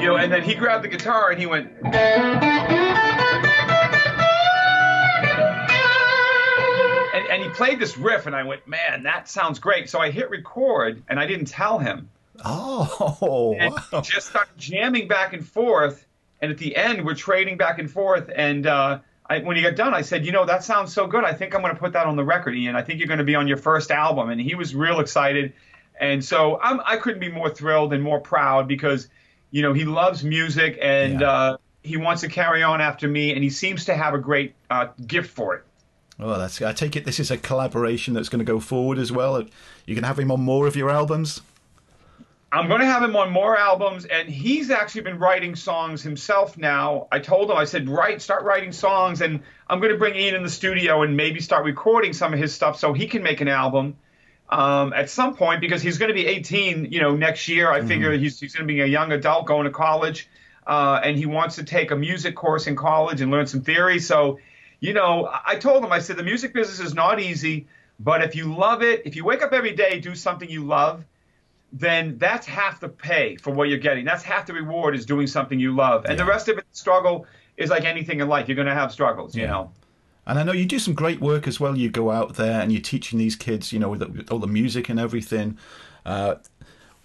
you 0.00 0.06
know, 0.10 0.16
and 0.16 0.30
then 0.32 0.42
he 0.42 0.54
grabbed 0.54 0.84
the 0.84 0.88
guitar 0.88 1.30
and 1.30 1.40
he 1.40 1.46
went. 1.46 1.72
And, 7.14 7.26
and 7.30 7.42
he 7.42 7.48
played 7.50 7.78
this 7.78 7.96
riff, 7.96 8.26
and 8.26 8.36
I 8.36 8.42
went, 8.42 8.66
man, 8.66 9.04
that 9.04 9.28
sounds 9.28 9.58
great. 9.58 9.88
So 9.88 9.98
I 10.00 10.10
hit 10.10 10.28
record, 10.30 11.02
and 11.08 11.18
I 11.18 11.26
didn't 11.26 11.46
tell 11.46 11.78
him. 11.78 12.10
Oh, 12.44 13.54
and 13.58 13.74
wow. 13.92 14.00
just 14.00 14.28
start 14.28 14.48
jamming 14.56 15.08
back 15.08 15.32
and 15.32 15.46
forth. 15.46 16.06
And 16.40 16.50
at 16.50 16.58
the 16.58 16.74
end, 16.76 17.04
we're 17.04 17.14
trading 17.14 17.56
back 17.56 17.78
and 17.78 17.90
forth. 17.90 18.30
And 18.34 18.66
uh, 18.66 19.00
I, 19.28 19.38
when 19.38 19.56
he 19.56 19.62
got 19.62 19.76
done, 19.76 19.94
I 19.94 20.02
said, 20.02 20.26
you 20.26 20.32
know, 20.32 20.44
that 20.44 20.64
sounds 20.64 20.92
so 20.92 21.06
good. 21.06 21.24
I 21.24 21.32
think 21.32 21.54
I'm 21.54 21.62
going 21.62 21.72
to 21.72 21.78
put 21.78 21.92
that 21.92 22.06
on 22.06 22.16
the 22.16 22.24
record, 22.24 22.56
Ian. 22.56 22.76
I 22.76 22.82
think 22.82 22.98
you're 22.98 23.08
going 23.08 23.18
to 23.18 23.24
be 23.24 23.34
on 23.34 23.46
your 23.46 23.56
first 23.56 23.90
album. 23.90 24.30
And 24.30 24.40
he 24.40 24.54
was 24.54 24.74
real 24.74 25.00
excited. 25.00 25.52
And 26.00 26.24
so 26.24 26.60
I'm, 26.60 26.80
I 26.84 26.96
could 26.96 27.16
not 27.16 27.20
be 27.20 27.30
more 27.30 27.48
thrilled 27.48 27.92
and 27.92 28.02
more 28.02 28.20
proud 28.20 28.66
because, 28.66 29.08
you 29.52 29.62
know, 29.62 29.72
he 29.72 29.84
loves 29.84 30.24
music 30.24 30.78
and 30.82 31.20
yeah. 31.20 31.30
uh, 31.30 31.56
he 31.82 31.96
wants 31.96 32.22
to 32.22 32.28
carry 32.28 32.62
on 32.62 32.80
after 32.80 33.06
me. 33.06 33.32
And 33.32 33.42
he 33.44 33.50
seems 33.50 33.84
to 33.86 33.94
have 33.94 34.12
a 34.12 34.18
great 34.18 34.54
uh, 34.68 34.88
gift 35.06 35.30
for 35.30 35.54
it. 35.54 35.64
Well, 36.18 36.38
that's. 36.38 36.60
I 36.62 36.72
take 36.72 36.94
it 36.94 37.04
this 37.04 37.18
is 37.18 37.30
a 37.30 37.36
collaboration 37.36 38.14
that's 38.14 38.28
going 38.28 38.38
to 38.38 38.44
go 38.44 38.60
forward 38.60 38.98
as 38.98 39.10
well. 39.10 39.42
You 39.86 39.94
can 39.94 40.04
have 40.04 40.18
him 40.18 40.30
on 40.30 40.40
more 40.40 40.66
of 40.66 40.76
your 40.76 40.90
albums. 40.90 41.40
I'm 42.54 42.68
going 42.68 42.82
to 42.82 42.86
have 42.86 43.02
him 43.02 43.16
on 43.16 43.32
more 43.32 43.58
albums, 43.58 44.04
and 44.04 44.28
he's 44.28 44.70
actually 44.70 45.00
been 45.00 45.18
writing 45.18 45.56
songs 45.56 46.04
himself 46.04 46.56
now. 46.56 47.08
I 47.10 47.18
told 47.18 47.50
him, 47.50 47.56
I 47.56 47.64
said, 47.64 47.88
write, 47.88 48.22
start 48.22 48.44
writing 48.44 48.70
songs, 48.70 49.22
and 49.22 49.40
I'm 49.68 49.80
going 49.80 49.90
to 49.90 49.98
bring 49.98 50.14
Ian 50.14 50.36
in 50.36 50.44
the 50.44 50.50
studio 50.50 51.02
and 51.02 51.16
maybe 51.16 51.40
start 51.40 51.64
recording 51.64 52.12
some 52.12 52.32
of 52.32 52.38
his 52.38 52.54
stuff 52.54 52.78
so 52.78 52.92
he 52.92 53.08
can 53.08 53.24
make 53.24 53.40
an 53.40 53.48
album 53.48 53.96
um, 54.50 54.92
at 54.92 55.10
some 55.10 55.34
point 55.34 55.62
because 55.62 55.82
he's 55.82 55.98
going 55.98 56.10
to 56.10 56.14
be 56.14 56.26
18, 56.28 56.92
you 56.92 57.00
know, 57.00 57.16
next 57.16 57.48
year. 57.48 57.68
I 57.68 57.80
mm-hmm. 57.80 57.88
figure 57.88 58.12
he's, 58.12 58.38
he's 58.38 58.54
going 58.54 58.68
to 58.68 58.72
be 58.72 58.82
a 58.82 58.86
young 58.86 59.10
adult 59.10 59.46
going 59.46 59.64
to 59.64 59.72
college, 59.72 60.28
uh, 60.64 61.00
and 61.02 61.16
he 61.18 61.26
wants 61.26 61.56
to 61.56 61.64
take 61.64 61.90
a 61.90 61.96
music 61.96 62.36
course 62.36 62.68
in 62.68 62.76
college 62.76 63.20
and 63.20 63.32
learn 63.32 63.48
some 63.48 63.62
theory. 63.62 63.98
So, 63.98 64.38
you 64.78 64.92
know, 64.92 65.28
I 65.44 65.56
told 65.56 65.84
him, 65.84 65.90
I 65.90 65.98
said, 65.98 66.18
the 66.18 66.22
music 66.22 66.54
business 66.54 66.78
is 66.78 66.94
not 66.94 67.18
easy, 67.18 67.66
but 67.98 68.22
if 68.22 68.36
you 68.36 68.54
love 68.54 68.82
it, 68.82 69.02
if 69.06 69.16
you 69.16 69.24
wake 69.24 69.42
up 69.42 69.52
every 69.52 69.74
day, 69.74 69.98
do 69.98 70.14
something 70.14 70.48
you 70.48 70.62
love 70.62 71.04
then 71.74 72.16
that's 72.18 72.46
half 72.46 72.78
the 72.78 72.88
pay 72.88 73.34
for 73.34 73.52
what 73.52 73.68
you're 73.68 73.78
getting. 73.78 74.04
That's 74.04 74.22
half 74.22 74.46
the 74.46 74.52
reward 74.52 74.94
is 74.94 75.04
doing 75.04 75.26
something 75.26 75.58
you 75.58 75.74
love. 75.74 76.04
And 76.04 76.16
yeah. 76.16 76.24
the 76.24 76.30
rest 76.30 76.48
of 76.48 76.56
it, 76.56 76.64
struggle 76.70 77.26
is 77.56 77.68
like 77.68 77.84
anything 77.84 78.20
in 78.20 78.28
life. 78.28 78.48
You're 78.48 78.54
going 78.54 78.68
to 78.68 78.74
have 78.74 78.92
struggles, 78.92 79.34
you 79.34 79.46
know. 79.48 79.72
And 80.24 80.38
I 80.38 80.44
know 80.44 80.52
you 80.52 80.66
do 80.66 80.78
some 80.78 80.94
great 80.94 81.20
work 81.20 81.48
as 81.48 81.58
well. 81.58 81.76
You 81.76 81.90
go 81.90 82.12
out 82.12 82.36
there 82.36 82.60
and 82.60 82.72
you're 82.72 82.80
teaching 82.80 83.18
these 83.18 83.34
kids, 83.34 83.72
you 83.72 83.80
know, 83.80 83.88
with, 83.88 84.02
with 84.02 84.30
all 84.30 84.38
the 84.38 84.46
music 84.46 84.88
and 84.88 85.00
everything. 85.00 85.58
Uh, 86.06 86.36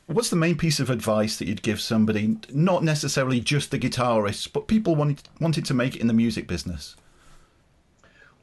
what's 0.05 0.29
the 0.29 0.35
main 0.35 0.55
piece 0.55 0.79
of 0.79 0.91
advice 0.91 1.37
that 1.37 1.47
you'd 1.47 1.63
give 1.63 1.81
somebody, 1.81 2.37
not 2.53 2.83
necessarily 2.83 3.39
just 3.39 3.71
the 3.71 3.79
guitarists, 3.79 4.51
but 4.51 4.67
people 4.67 4.95
wanting 4.95 5.17
wanted 5.41 5.65
to 5.65 5.73
make 5.73 5.95
it 5.95 6.01
in 6.01 6.07
the 6.07 6.13
music 6.13 6.47
business? 6.47 6.95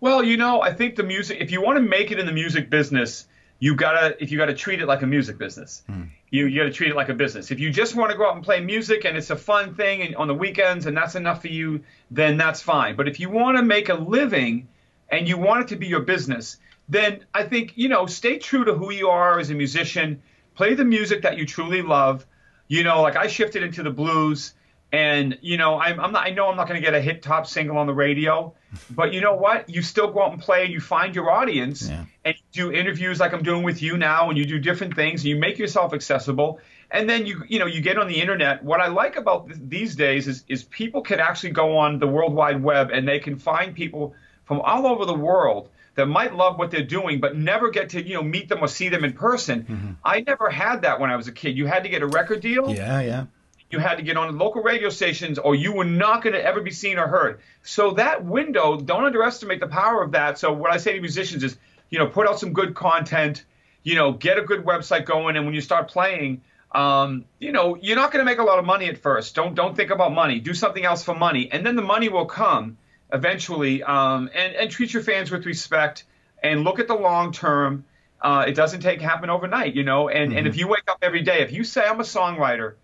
Well, 0.00 0.24
you 0.24 0.36
know, 0.36 0.60
I 0.60 0.74
think 0.74 0.96
the 0.96 1.04
music. 1.04 1.38
If 1.40 1.52
you 1.52 1.62
want 1.62 1.76
to 1.76 1.82
make 1.82 2.10
it 2.10 2.18
in 2.18 2.26
the 2.26 2.32
music 2.32 2.68
business, 2.68 3.26
you 3.58 3.74
gotta 3.74 4.22
if 4.22 4.30
you 4.30 4.38
gotta 4.38 4.54
treat 4.54 4.80
it 4.80 4.86
like 4.86 5.02
a 5.02 5.06
music 5.06 5.38
business. 5.38 5.82
Hmm. 5.86 6.04
You 6.30 6.46
you 6.46 6.60
gotta 6.60 6.72
treat 6.72 6.90
it 6.90 6.96
like 6.96 7.08
a 7.08 7.14
business. 7.14 7.50
If 7.50 7.60
you 7.60 7.70
just 7.70 7.94
want 7.94 8.10
to 8.10 8.16
go 8.16 8.26
out 8.26 8.34
and 8.34 8.44
play 8.44 8.60
music 8.60 9.04
and 9.04 9.16
it's 9.16 9.30
a 9.30 9.36
fun 9.36 9.74
thing 9.74 10.02
and 10.02 10.16
on 10.16 10.28
the 10.28 10.34
weekends 10.34 10.86
and 10.86 10.96
that's 10.96 11.14
enough 11.14 11.40
for 11.40 11.48
you, 11.48 11.82
then 12.10 12.36
that's 12.36 12.60
fine. 12.60 12.96
But 12.96 13.08
if 13.08 13.18
you 13.20 13.30
want 13.30 13.56
to 13.56 13.62
make 13.62 13.88
a 13.88 13.94
living 13.94 14.68
and 15.08 15.28
you 15.28 15.38
want 15.38 15.62
it 15.62 15.68
to 15.68 15.76
be 15.76 15.86
your 15.86 16.00
business, 16.00 16.58
then 16.88 17.24
I 17.32 17.44
think 17.44 17.72
you 17.76 17.88
know 17.88 18.06
stay 18.06 18.38
true 18.38 18.64
to 18.64 18.74
who 18.74 18.92
you 18.92 19.08
are 19.08 19.38
as 19.38 19.50
a 19.50 19.54
musician. 19.54 20.22
Play 20.54 20.74
the 20.74 20.84
music 20.84 21.22
that 21.22 21.36
you 21.38 21.46
truly 21.46 21.82
love. 21.82 22.26
You 22.68 22.82
know, 22.82 23.02
like 23.02 23.16
I 23.16 23.28
shifted 23.28 23.62
into 23.62 23.82
the 23.82 23.90
blues. 23.90 24.54
And 24.96 25.38
you 25.42 25.56
know, 25.58 25.78
I'm, 25.78 26.00
I'm 26.00 26.12
not. 26.12 26.26
I 26.26 26.30
know 26.30 26.48
I'm 26.48 26.56
not 26.56 26.68
going 26.68 26.80
to 26.80 26.84
get 26.84 26.94
a 26.94 27.00
hit 27.00 27.20
top 27.22 27.46
single 27.46 27.76
on 27.76 27.86
the 27.86 27.92
radio, 27.92 28.54
but 28.90 29.12
you 29.12 29.20
know 29.20 29.34
what? 29.34 29.68
You 29.68 29.82
still 29.82 30.10
go 30.10 30.22
out 30.22 30.32
and 30.32 30.40
play, 30.40 30.64
and 30.64 30.72
you 30.72 30.80
find 30.80 31.14
your 31.14 31.30
audience, 31.30 31.88
Yeah. 31.88 32.04
and 32.24 32.34
you 32.52 32.70
do 32.70 32.72
interviews 32.72 33.20
like 33.20 33.32
I'm 33.34 33.42
doing 33.42 33.62
with 33.62 33.82
you 33.82 33.96
now, 33.98 34.28
and 34.30 34.38
you 34.38 34.46
do 34.46 34.58
different 34.58 34.94
things, 34.94 35.20
and 35.20 35.28
you 35.28 35.36
make 35.36 35.58
yourself 35.58 35.92
accessible, 35.92 36.60
and 36.90 37.10
then 37.10 37.26
you 37.26 37.42
you 37.48 37.58
know 37.58 37.66
you 37.66 37.80
get 37.82 37.98
on 37.98 38.08
the 38.08 38.20
internet. 38.20 38.62
What 38.64 38.80
I 38.80 38.88
like 38.88 39.16
about 39.16 39.48
th- 39.48 39.58
these 39.68 39.96
days 39.96 40.28
is 40.28 40.44
is 40.48 40.62
people 40.64 41.02
can 41.02 41.20
actually 41.20 41.50
go 41.52 41.76
on 41.78 41.98
the 41.98 42.06
World 42.06 42.32
Wide 42.32 42.62
Web, 42.62 42.90
and 42.90 43.06
they 43.06 43.18
can 43.18 43.38
find 43.38 43.74
people 43.74 44.14
from 44.44 44.60
all 44.60 44.86
over 44.86 45.04
the 45.04 45.14
world 45.30 45.68
that 45.96 46.06
might 46.06 46.34
love 46.34 46.58
what 46.58 46.70
they're 46.70 46.82
doing, 46.98 47.20
but 47.20 47.36
never 47.36 47.70
get 47.70 47.90
to 47.90 48.02
you 48.02 48.14
know 48.14 48.22
meet 48.22 48.48
them 48.48 48.60
or 48.62 48.68
see 48.68 48.88
them 48.88 49.04
in 49.04 49.12
person. 49.12 49.62
Mm-hmm. 49.64 49.92
I 50.04 50.20
never 50.20 50.48
had 50.48 50.82
that 50.82 51.00
when 51.00 51.10
I 51.10 51.16
was 51.16 51.26
a 51.28 51.32
kid. 51.32 51.56
You 51.58 51.66
had 51.66 51.82
to 51.82 51.88
get 51.90 52.02
a 52.02 52.06
record 52.06 52.40
deal 52.40 52.72
Yeah, 52.74 53.00
yeah. 53.00 53.24
You 53.70 53.78
had 53.78 53.96
to 53.96 54.02
get 54.02 54.16
on 54.16 54.38
local 54.38 54.62
radio 54.62 54.88
stations 54.88 55.38
or 55.38 55.54
you 55.54 55.72
were 55.72 55.84
not 55.84 56.22
going 56.22 56.34
to 56.34 56.44
ever 56.44 56.60
be 56.60 56.70
seen 56.70 56.98
or 56.98 57.06
heard. 57.06 57.40
So 57.62 57.92
that 57.92 58.24
window, 58.24 58.78
don't 58.78 59.04
underestimate 59.04 59.60
the 59.60 59.66
power 59.66 60.02
of 60.02 60.12
that. 60.12 60.38
So 60.38 60.52
what 60.52 60.72
I 60.72 60.76
say 60.76 60.92
to 60.92 61.00
musicians 61.00 61.42
is, 61.42 61.56
you 61.90 61.98
know, 61.98 62.06
put 62.06 62.28
out 62.28 62.38
some 62.38 62.52
good 62.52 62.74
content, 62.74 63.44
you 63.82 63.94
know, 63.94 64.12
get 64.12 64.38
a 64.38 64.42
good 64.42 64.64
website 64.64 65.04
going, 65.04 65.36
and 65.36 65.46
when 65.46 65.54
you 65.54 65.60
start 65.60 65.88
playing, 65.88 66.42
um, 66.72 67.24
you 67.38 67.52
know, 67.52 67.76
you're 67.80 67.96
not 67.96 68.12
going 68.12 68.24
to 68.24 68.30
make 68.30 68.38
a 68.38 68.44
lot 68.44 68.58
of 68.58 68.64
money 68.64 68.86
at 68.88 68.98
first. 68.98 69.34
Don't 69.34 69.54
don't 69.54 69.76
think 69.76 69.90
about 69.90 70.12
money. 70.12 70.40
Do 70.40 70.52
something 70.52 70.84
else 70.84 71.04
for 71.04 71.14
money, 71.14 71.48
and 71.50 71.64
then 71.64 71.76
the 71.76 71.82
money 71.82 72.08
will 72.08 72.26
come 72.26 72.76
eventually. 73.12 73.82
Um, 73.82 74.28
and 74.34 74.54
and 74.54 74.70
treat 74.70 74.92
your 74.92 75.02
fans 75.02 75.30
with 75.30 75.46
respect 75.46 76.04
and 76.42 76.64
look 76.64 76.78
at 76.80 76.88
the 76.88 76.94
long 76.94 77.32
term. 77.32 77.84
Uh, 78.20 78.44
it 78.48 78.54
doesn't 78.54 78.80
take 78.80 79.00
happen 79.00 79.30
overnight, 79.30 79.74
you 79.74 79.84
know. 79.84 80.08
And 80.08 80.32
and 80.32 80.46
if 80.46 80.56
you 80.56 80.66
wake 80.66 80.88
up 80.88 80.98
every 81.02 81.22
day, 81.22 81.40
if 81.40 81.52
you 81.52 81.62
say 81.64 81.86
I'm 81.86 82.00
a 82.00 82.04
songwriter 82.04 82.74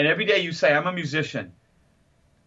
and 0.00 0.08
every 0.08 0.24
day 0.24 0.38
you 0.38 0.50
say, 0.52 0.72
I'm 0.72 0.86
a 0.86 0.92
musician, 0.94 1.52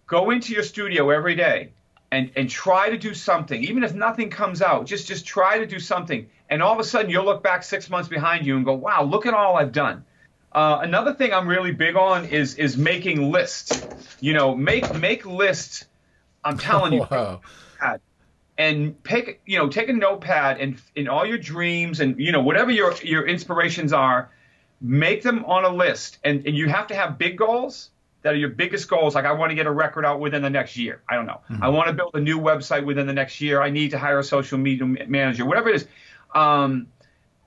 go 0.07 0.31
into 0.31 0.53
your 0.53 0.63
studio 0.63 1.11
every 1.11 1.35
day 1.35 1.73
and, 2.11 2.31
and 2.35 2.49
try 2.49 2.89
to 2.89 2.97
do 2.97 3.13
something. 3.13 3.63
Even 3.63 3.83
if 3.83 3.93
nothing 3.93 4.31
comes 4.31 4.63
out, 4.63 4.87
just, 4.87 5.07
just 5.07 5.27
try 5.27 5.59
to 5.59 5.67
do 5.67 5.79
something. 5.79 6.31
And 6.49 6.63
all 6.63 6.73
of 6.73 6.79
a 6.79 6.83
sudden, 6.83 7.11
you'll 7.11 7.25
look 7.25 7.43
back 7.43 7.61
six 7.61 7.91
months 7.91 8.09
behind 8.09 8.47
you 8.47 8.55
and 8.57 8.65
go, 8.65 8.73
wow, 8.73 9.03
look 9.03 9.27
at 9.27 9.35
all 9.35 9.55
I've 9.55 9.71
done. 9.71 10.03
Uh, 10.51 10.79
another 10.81 11.13
thing 11.13 11.31
I'm 11.31 11.47
really 11.47 11.73
big 11.73 11.95
on 11.95 12.25
is 12.25 12.55
is 12.55 12.75
making 12.75 13.31
lists. 13.31 13.85
You 14.19 14.33
know, 14.33 14.55
make 14.55 14.91
make 14.91 15.27
lists. 15.27 15.85
I'm 16.43 16.57
telling 16.57 16.93
you, 16.95 17.07
Wow. 17.11 17.41
and 18.57 19.01
pick 19.03 19.41
you 19.45 19.57
know 19.57 19.69
take 19.69 19.89
a 19.89 19.93
notepad 19.93 20.59
and 20.59 20.81
in 20.95 21.07
all 21.07 21.25
your 21.25 21.37
dreams 21.37 21.99
and 21.99 22.19
you 22.19 22.31
know 22.31 22.41
whatever 22.41 22.71
your 22.71 22.93
your 23.03 23.27
inspirations 23.27 23.93
are 23.93 24.31
make 24.83 25.23
them 25.23 25.45
on 25.45 25.63
a 25.65 25.69
list 25.69 26.19
and, 26.23 26.45
and 26.45 26.55
you 26.55 26.67
have 26.67 26.87
to 26.87 26.95
have 26.95 27.17
big 27.17 27.37
goals 27.37 27.89
that 28.21 28.33
are 28.33 28.37
your 28.37 28.49
biggest 28.49 28.89
goals 28.89 29.15
like 29.15 29.25
i 29.25 29.31
want 29.31 29.49
to 29.49 29.55
get 29.55 29.65
a 29.65 29.71
record 29.71 30.05
out 30.05 30.19
within 30.19 30.41
the 30.41 30.49
next 30.49 30.77
year 30.77 31.01
i 31.09 31.15
don't 31.15 31.25
know 31.25 31.39
i 31.61 31.69
want 31.69 31.87
to 31.87 31.93
build 31.93 32.11
a 32.15 32.19
new 32.19 32.37
website 32.37 32.85
within 32.85 33.07
the 33.07 33.13
next 33.13 33.39
year 33.39 33.61
i 33.61 33.69
need 33.69 33.91
to 33.91 33.97
hire 33.97 34.19
a 34.19 34.23
social 34.23 34.57
media 34.57 34.85
manager 34.85 35.45
whatever 35.45 35.69
it 35.69 35.75
is 35.75 35.87
um, 36.35 36.87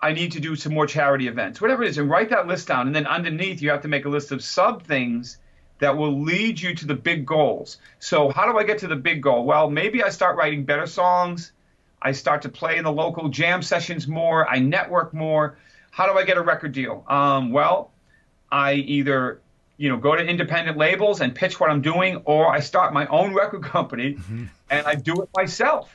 i 0.01 0.13
need 0.13 0.33
to 0.33 0.41
do 0.41 0.57
some 0.57 0.73
more 0.73 0.87
charity 0.87 1.29
events 1.29 1.61
whatever 1.61 1.83
it 1.83 1.91
is 1.91 1.99
and 1.99 2.09
write 2.09 2.31
that 2.31 2.47
list 2.47 2.67
down 2.69 2.87
and 2.87 2.97
then 2.97 3.07
underneath 3.07 3.61
you 3.61 3.71
have 3.71 3.83
to 3.83 3.89
make 3.89 4.07
a 4.07 4.09
list 4.09 4.33
of 4.33 4.43
sub 4.43 4.83
things 4.83 5.39
that 5.79 5.97
will 5.97 6.23
lead 6.23 6.61
you 6.61 6.75
to 6.75 6.87
the 6.87 6.95
big 6.95 7.27
goals. 7.27 7.79
So, 7.99 8.31
how 8.31 8.51
do 8.51 8.59
I 8.59 8.65
get 8.65 8.79
to 8.79 8.87
the 8.87 8.97
big 8.97 9.23
goal? 9.23 9.45
Well, 9.45 9.71
maybe 9.71 10.03
I 10.03 10.09
start 10.09 10.37
writing 10.37 10.65
better 10.65 10.87
songs. 10.87 11.53
I 12.01 12.13
start 12.13 12.43
to 12.43 12.49
play 12.49 12.77
in 12.77 12.85
the 12.85 12.93
local 12.93 13.29
jam 13.29 13.63
sessions 13.63 14.07
more. 14.07 14.49
I 14.49 14.59
network 14.59 15.13
more. 15.13 15.59
How 15.97 16.13
do 16.13 16.19
I 16.19 16.25
get 16.25 16.37
a 16.37 16.43
record 16.43 16.73
deal? 16.73 17.05
Um, 17.09 17.53
well, 17.53 17.91
I 18.53 18.75
either 18.75 19.41
you 19.79 19.89
know 19.89 19.97
go 19.97 20.15
to 20.15 20.23
independent 20.23 20.77
labels 20.77 21.23
and 21.23 21.35
pitch 21.35 21.59
what 21.59 21.71
I'm 21.71 21.81
doing, 21.81 22.23
or 22.27 22.53
I 22.53 22.61
start 22.61 22.93
my 22.93 23.07
own 23.07 23.33
record 23.33 23.63
company 23.63 24.19
and 24.71 24.87
I 24.87 24.95
do 24.95 25.23
it 25.23 25.31
myself. 25.35 25.91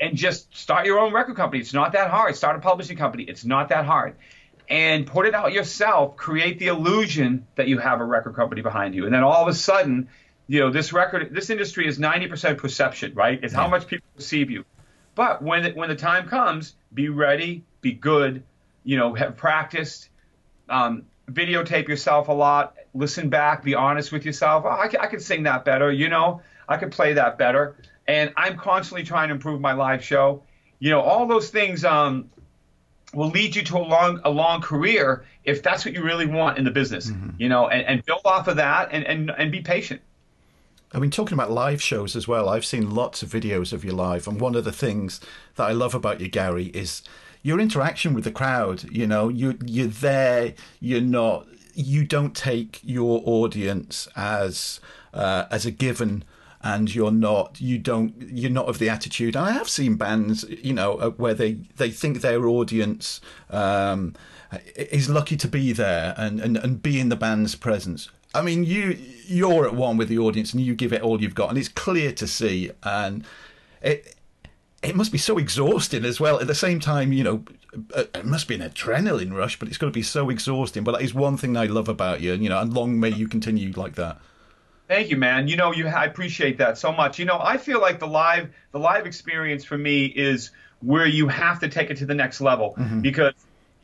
and 0.00 0.16
just 0.16 0.52
start 0.56 0.86
your 0.86 0.98
own 0.98 1.12
record 1.12 1.36
company. 1.36 1.60
It's 1.60 1.72
not 1.72 1.92
that 1.92 2.10
hard. 2.10 2.34
Start 2.34 2.56
a 2.56 2.58
publishing 2.58 2.96
company. 2.96 3.22
It's 3.22 3.44
not 3.44 3.68
that 3.68 3.84
hard 3.84 4.16
and 4.68 5.06
put 5.06 5.26
it 5.26 5.34
out 5.34 5.52
yourself, 5.52 6.16
create 6.16 6.58
the 6.58 6.66
illusion 6.66 7.46
that 7.54 7.68
you 7.68 7.78
have 7.78 8.00
a 8.00 8.04
record 8.04 8.34
company 8.34 8.62
behind 8.62 8.94
you. 8.94 9.04
And 9.04 9.14
then 9.14 9.22
all 9.22 9.42
of 9.42 9.48
a 9.48 9.54
sudden, 9.54 10.08
you 10.48 10.58
know, 10.58 10.70
this 10.70 10.92
record, 10.92 11.32
this 11.32 11.50
industry 11.50 11.86
is 11.86 11.98
90% 11.98 12.58
perception, 12.58 13.14
right? 13.14 13.38
It's 13.40 13.54
how 13.54 13.68
much 13.68 13.86
people 13.86 14.08
perceive 14.16 14.50
you. 14.50 14.64
But 15.14 15.42
when 15.42 15.66
it, 15.66 15.76
when 15.76 15.88
the 15.88 15.94
time 15.94 16.26
comes, 16.26 16.74
be 16.92 17.08
ready, 17.08 17.64
be 17.80 17.92
good, 17.92 18.42
you 18.84 18.96
know, 18.96 19.14
have 19.14 19.36
practiced, 19.36 20.08
um, 20.68 21.04
videotape 21.30 21.88
yourself 21.88 22.28
a 22.28 22.32
lot, 22.32 22.74
listen 22.94 23.28
back, 23.28 23.62
be 23.62 23.74
honest 23.74 24.12
with 24.12 24.24
yourself. 24.24 24.64
Oh, 24.66 24.70
I, 24.70 24.88
can, 24.88 25.00
I 25.00 25.06
could 25.06 25.22
sing 25.22 25.44
that 25.44 25.64
better, 25.64 25.90
you 25.90 26.08
know, 26.08 26.40
I 26.68 26.76
could 26.76 26.92
play 26.92 27.12
that 27.14 27.38
better. 27.38 27.76
And 28.06 28.32
I'm 28.36 28.56
constantly 28.56 29.04
trying 29.04 29.28
to 29.28 29.34
improve 29.34 29.60
my 29.60 29.72
live 29.72 30.04
show. 30.04 30.42
You 30.78 30.90
know, 30.90 31.00
all 31.00 31.26
those 31.26 31.50
things, 31.50 31.84
um, 31.84 32.30
will 33.14 33.28
lead 33.28 33.54
you 33.54 33.62
to 33.62 33.76
a 33.76 33.78
long 33.78 34.20
a 34.24 34.30
long 34.30 34.62
career 34.62 35.24
if 35.44 35.62
that's 35.62 35.84
what 35.84 35.92
you 35.92 36.02
really 36.02 36.24
want 36.24 36.56
in 36.56 36.64
the 36.64 36.70
business 36.70 37.12
you 37.36 37.46
know 37.46 37.68
and, 37.68 37.86
and 37.86 38.04
build 38.06 38.22
off 38.24 38.48
of 38.48 38.56
that 38.56 38.88
and, 38.90 39.04
and 39.04 39.30
and 39.36 39.52
be 39.52 39.60
patient 39.60 40.00
I 40.94 40.98
mean, 40.98 41.10
talking 41.10 41.32
about 41.32 41.50
live 41.50 41.80
shows 41.80 42.14
as 42.14 42.28
well, 42.28 42.50
I've 42.50 42.66
seen 42.66 42.94
lots 42.94 43.22
of 43.22 43.30
videos 43.30 43.72
of 43.72 43.82
you 43.82 43.92
live, 43.92 44.28
and 44.28 44.38
one 44.38 44.54
of 44.54 44.64
the 44.64 44.72
things 44.72 45.20
that 45.56 45.64
I 45.64 45.72
love 45.72 45.94
about 45.94 46.20
you, 46.20 46.28
Gary, 46.28 46.66
is 46.66 47.02
your 47.42 47.60
interaction 47.60 48.14
with 48.14 48.24
the 48.24 48.32
crowd. 48.32 48.84
You 48.90 49.06
know, 49.06 49.28
you 49.28 49.58
you're 49.64 49.86
there. 49.86 50.54
You're 50.80 51.00
not. 51.00 51.46
You 51.74 52.04
don't 52.04 52.34
take 52.34 52.80
your 52.82 53.22
audience 53.24 54.08
as 54.16 54.80
uh, 55.14 55.46
as 55.50 55.66
a 55.66 55.70
given, 55.70 56.24
and 56.62 56.94
you're 56.94 57.10
not. 57.10 57.60
You 57.60 57.78
don't. 57.78 58.14
You're 58.20 58.50
not 58.50 58.66
of 58.66 58.78
the 58.78 58.88
attitude. 58.88 59.36
And 59.36 59.44
I 59.46 59.52
have 59.52 59.68
seen 59.68 59.96
bands, 59.96 60.44
you 60.48 60.74
know, 60.74 60.94
uh, 60.96 61.10
where 61.10 61.34
they 61.34 61.54
they 61.76 61.90
think 61.90 62.20
their 62.20 62.46
audience. 62.46 63.20
Um, 63.50 64.14
is 64.76 65.08
lucky 65.08 65.34
to 65.34 65.48
be 65.48 65.72
there 65.72 66.14
and, 66.18 66.38
and, 66.38 66.58
and 66.58 66.82
be 66.82 67.00
in 67.00 67.08
the 67.08 67.16
band's 67.16 67.54
presence. 67.54 68.10
I 68.34 68.42
mean, 68.42 68.64
you 68.64 68.98
you're 69.26 69.66
at 69.66 69.74
one 69.74 69.96
with 69.96 70.08
the 70.08 70.18
audience 70.18 70.52
and 70.52 70.62
you 70.62 70.74
give 70.74 70.92
it 70.92 71.02
all 71.02 71.20
you've 71.20 71.34
got, 71.34 71.50
and 71.50 71.58
it's 71.58 71.68
clear 71.68 72.12
to 72.12 72.26
see. 72.26 72.70
And 72.82 73.24
it 73.82 74.14
it 74.82 74.96
must 74.96 75.12
be 75.12 75.18
so 75.18 75.38
exhausting 75.38 76.04
as 76.04 76.18
well. 76.18 76.40
At 76.40 76.46
the 76.46 76.54
same 76.54 76.80
time, 76.80 77.12
you 77.12 77.22
know, 77.22 77.44
uh, 77.94 78.04
it 78.14 78.24
must 78.24 78.48
be 78.48 78.54
an 78.54 78.60
adrenaline 78.60 79.32
rush, 79.32 79.58
but 79.58 79.68
it's 79.68 79.78
got 79.78 79.86
to 79.86 79.92
be 79.92 80.02
so 80.02 80.28
exhausting. 80.28 80.82
But 80.82 80.92
that 80.92 81.02
is 81.02 81.14
one 81.14 81.36
thing 81.36 81.56
I 81.56 81.66
love 81.66 81.88
about 81.88 82.20
you, 82.20 82.32
and 82.32 82.42
you 82.42 82.48
know, 82.48 82.60
and 82.60 82.72
long 82.72 82.98
may 82.98 83.10
you 83.10 83.28
continue 83.28 83.72
like 83.72 83.94
that. 83.94 84.18
Thank 84.88 85.10
you, 85.10 85.16
man. 85.16 85.48
You 85.48 85.56
know, 85.56 85.72
you 85.72 85.86
I 85.86 86.04
appreciate 86.04 86.58
that 86.58 86.78
so 86.78 86.92
much. 86.92 87.18
You 87.18 87.24
know, 87.24 87.38
I 87.40 87.56
feel 87.56 87.80
like 87.80 88.00
the 88.00 88.06
live 88.06 88.50
the 88.72 88.78
live 88.78 89.06
experience 89.06 89.64
for 89.64 89.78
me 89.78 90.06
is 90.06 90.50
where 90.80 91.06
you 91.06 91.28
have 91.28 91.60
to 91.60 91.68
take 91.68 91.90
it 91.90 91.96
to 91.98 92.06
the 92.06 92.14
next 92.14 92.40
level 92.40 92.76
because 93.00 93.34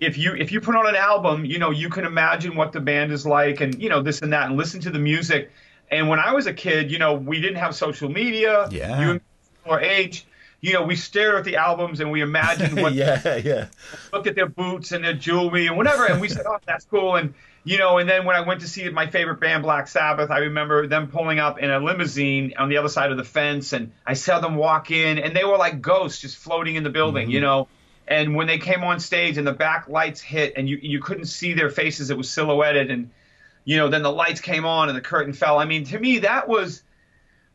if 0.01 0.19
you 0.19 0.35
if 0.35 0.51
you 0.51 0.61
put 0.61 0.75
on 0.75 0.87
an 0.87 0.97
album, 0.97 1.45
you 1.45 1.59
know, 1.59 1.71
you 1.71 1.89
can 1.89 2.05
imagine 2.05 2.57
what 2.57 2.73
the 2.73 2.81
band 2.81 3.13
is 3.13 3.25
like 3.25 3.61
and 3.61 3.81
you 3.81 3.89
know 3.89 4.03
this 4.03 4.21
and 4.21 4.33
that 4.33 4.49
and 4.49 4.57
listen 4.57 4.81
to 4.81 4.91
the 4.91 4.99
music. 4.99 5.51
And 5.91 6.09
when 6.09 6.19
I 6.19 6.35
was 6.35 6.47
a 6.47 6.53
kid, 6.53 6.91
you 6.91 6.99
know, 6.99 7.15
we 7.15 7.41
didn't 7.41 7.57
have 7.57 7.75
social 7.75 8.09
media. 8.09 8.69
Yeah. 8.71 9.01
You 9.01 9.21
or 9.65 9.81
age. 9.81 10.27
You 10.61 10.73
know, 10.73 10.83
we 10.83 10.97
stare 10.97 11.37
at 11.39 11.45
the 11.45 11.57
albums 11.57 12.01
and 12.01 12.11
we 12.11 12.21
imagine 12.21 12.75
what 12.83 12.93
yeah, 12.93 13.37
yeah. 13.37 13.67
look 14.13 14.27
at 14.27 14.35
their 14.35 14.49
boots 14.49 14.93
and 14.93 15.05
their 15.05 15.15
jewelry 15.15 15.67
and 15.69 15.77
whatever. 15.77 16.07
And 16.07 16.21
we 16.21 16.29
said, 16.29 16.47
oh, 16.47 16.59
that's 16.67 16.85
cool. 16.87 17.17
And, 17.17 17.35
you 17.65 17.79
know, 17.79 17.99
and 17.99 18.09
then 18.09 18.25
when 18.25 18.35
I 18.35 18.41
went 18.41 18.63
to 18.63 18.69
see 18.69 18.89
my 18.89 19.07
favorite 19.09 19.41
band, 19.41 19.63
Black 19.63 19.87
Sabbath, 19.87 20.31
I 20.31 20.39
remember 20.39 20.87
them 20.87 21.09
pulling 21.09 21.39
up 21.39 21.59
in 21.59 21.71
a 21.71 21.79
limousine 21.79 22.55
on 22.59 22.69
the 22.69 22.79
other 22.79 22.89
side 22.89 23.13
of 23.13 23.17
the 23.17 23.25
fence. 23.25 23.73
And 23.73 23.93
I 24.05 24.15
saw 24.15 24.41
them 24.41 24.57
walk 24.57 24.91
in 24.91 25.19
and 25.19 25.37
they 25.37 25.45
were 25.45 25.59
like 25.59 25.81
ghosts 25.81 26.21
just 26.21 26.37
floating 26.37 26.75
in 26.75 26.83
the 26.83 26.91
building, 26.91 27.27
mm-hmm. 27.27 27.33
you 27.33 27.41
know. 27.41 27.69
And 28.09 28.35
when 28.35 28.47
they 28.47 28.59
came 28.59 28.83
on 28.83 29.01
stage 29.01 29.37
and 29.37 29.47
the 29.47 29.53
back 29.53 29.89
lights 29.89 30.21
hit 30.21 30.55
and 30.57 30.69
you, 30.69 30.79
you 30.81 31.01
couldn't 31.01 31.27
see 31.27 31.53
their 31.53 31.71
faces, 31.71 32.11
it 32.11 32.17
was 32.17 32.31
silhouetted. 32.31 32.91
And, 32.91 33.11
you 33.65 33.77
know, 33.77 33.89
then 33.89 34.03
the 34.03 34.11
lights 34.11 34.41
came 34.41 34.65
on 34.65 34.89
and 34.89 34.97
the 34.97 35.03
curtain 35.03 35.35
fell. 35.35 35.59
I 35.59 35.67
mean, 35.67 35.85
to 35.85 35.99
me, 35.99 36.21
that 36.21 36.49
was 36.49 36.83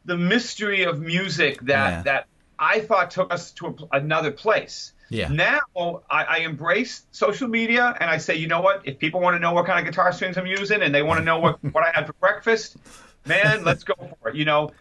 the 0.05 0.15
mystery 0.15 0.83
of 0.83 1.01
music 1.01 1.59
that 1.61 1.89
Yeah. 1.89 2.01
that 2.03 2.27
I 2.63 2.79
thought 2.79 3.11
took 3.11 3.33
us 3.33 3.51
to 3.53 3.67
a, 3.67 3.97
another 3.97 4.31
place. 4.31 4.93
Yeah. 5.09 5.27
Now 5.27 5.59
I, 6.09 6.23
I 6.23 6.37
embrace 6.39 7.05
social 7.11 7.49
media 7.49 7.95
and 7.99 8.09
I 8.09 8.17
say, 8.17 8.35
you 8.35 8.47
know 8.47 8.61
what? 8.61 8.81
If 8.85 8.99
people 8.99 9.19
want 9.19 9.35
to 9.35 9.39
know 9.39 9.51
what 9.51 9.65
kind 9.65 9.79
of 9.79 9.85
guitar 9.85 10.13
strings 10.13 10.37
I'm 10.37 10.47
using 10.47 10.81
and 10.81 10.95
they 10.95 11.03
want 11.03 11.19
to 11.19 11.25
know 11.25 11.39
what, 11.39 11.61
what 11.73 11.83
I 11.83 11.91
had 11.93 12.07
for 12.07 12.13
breakfast, 12.13 12.77
man, 13.25 13.65
let's 13.65 13.83
go 13.83 13.93
for 13.97 14.29
it. 14.29 14.35
You 14.35 14.45
know. 14.45 14.71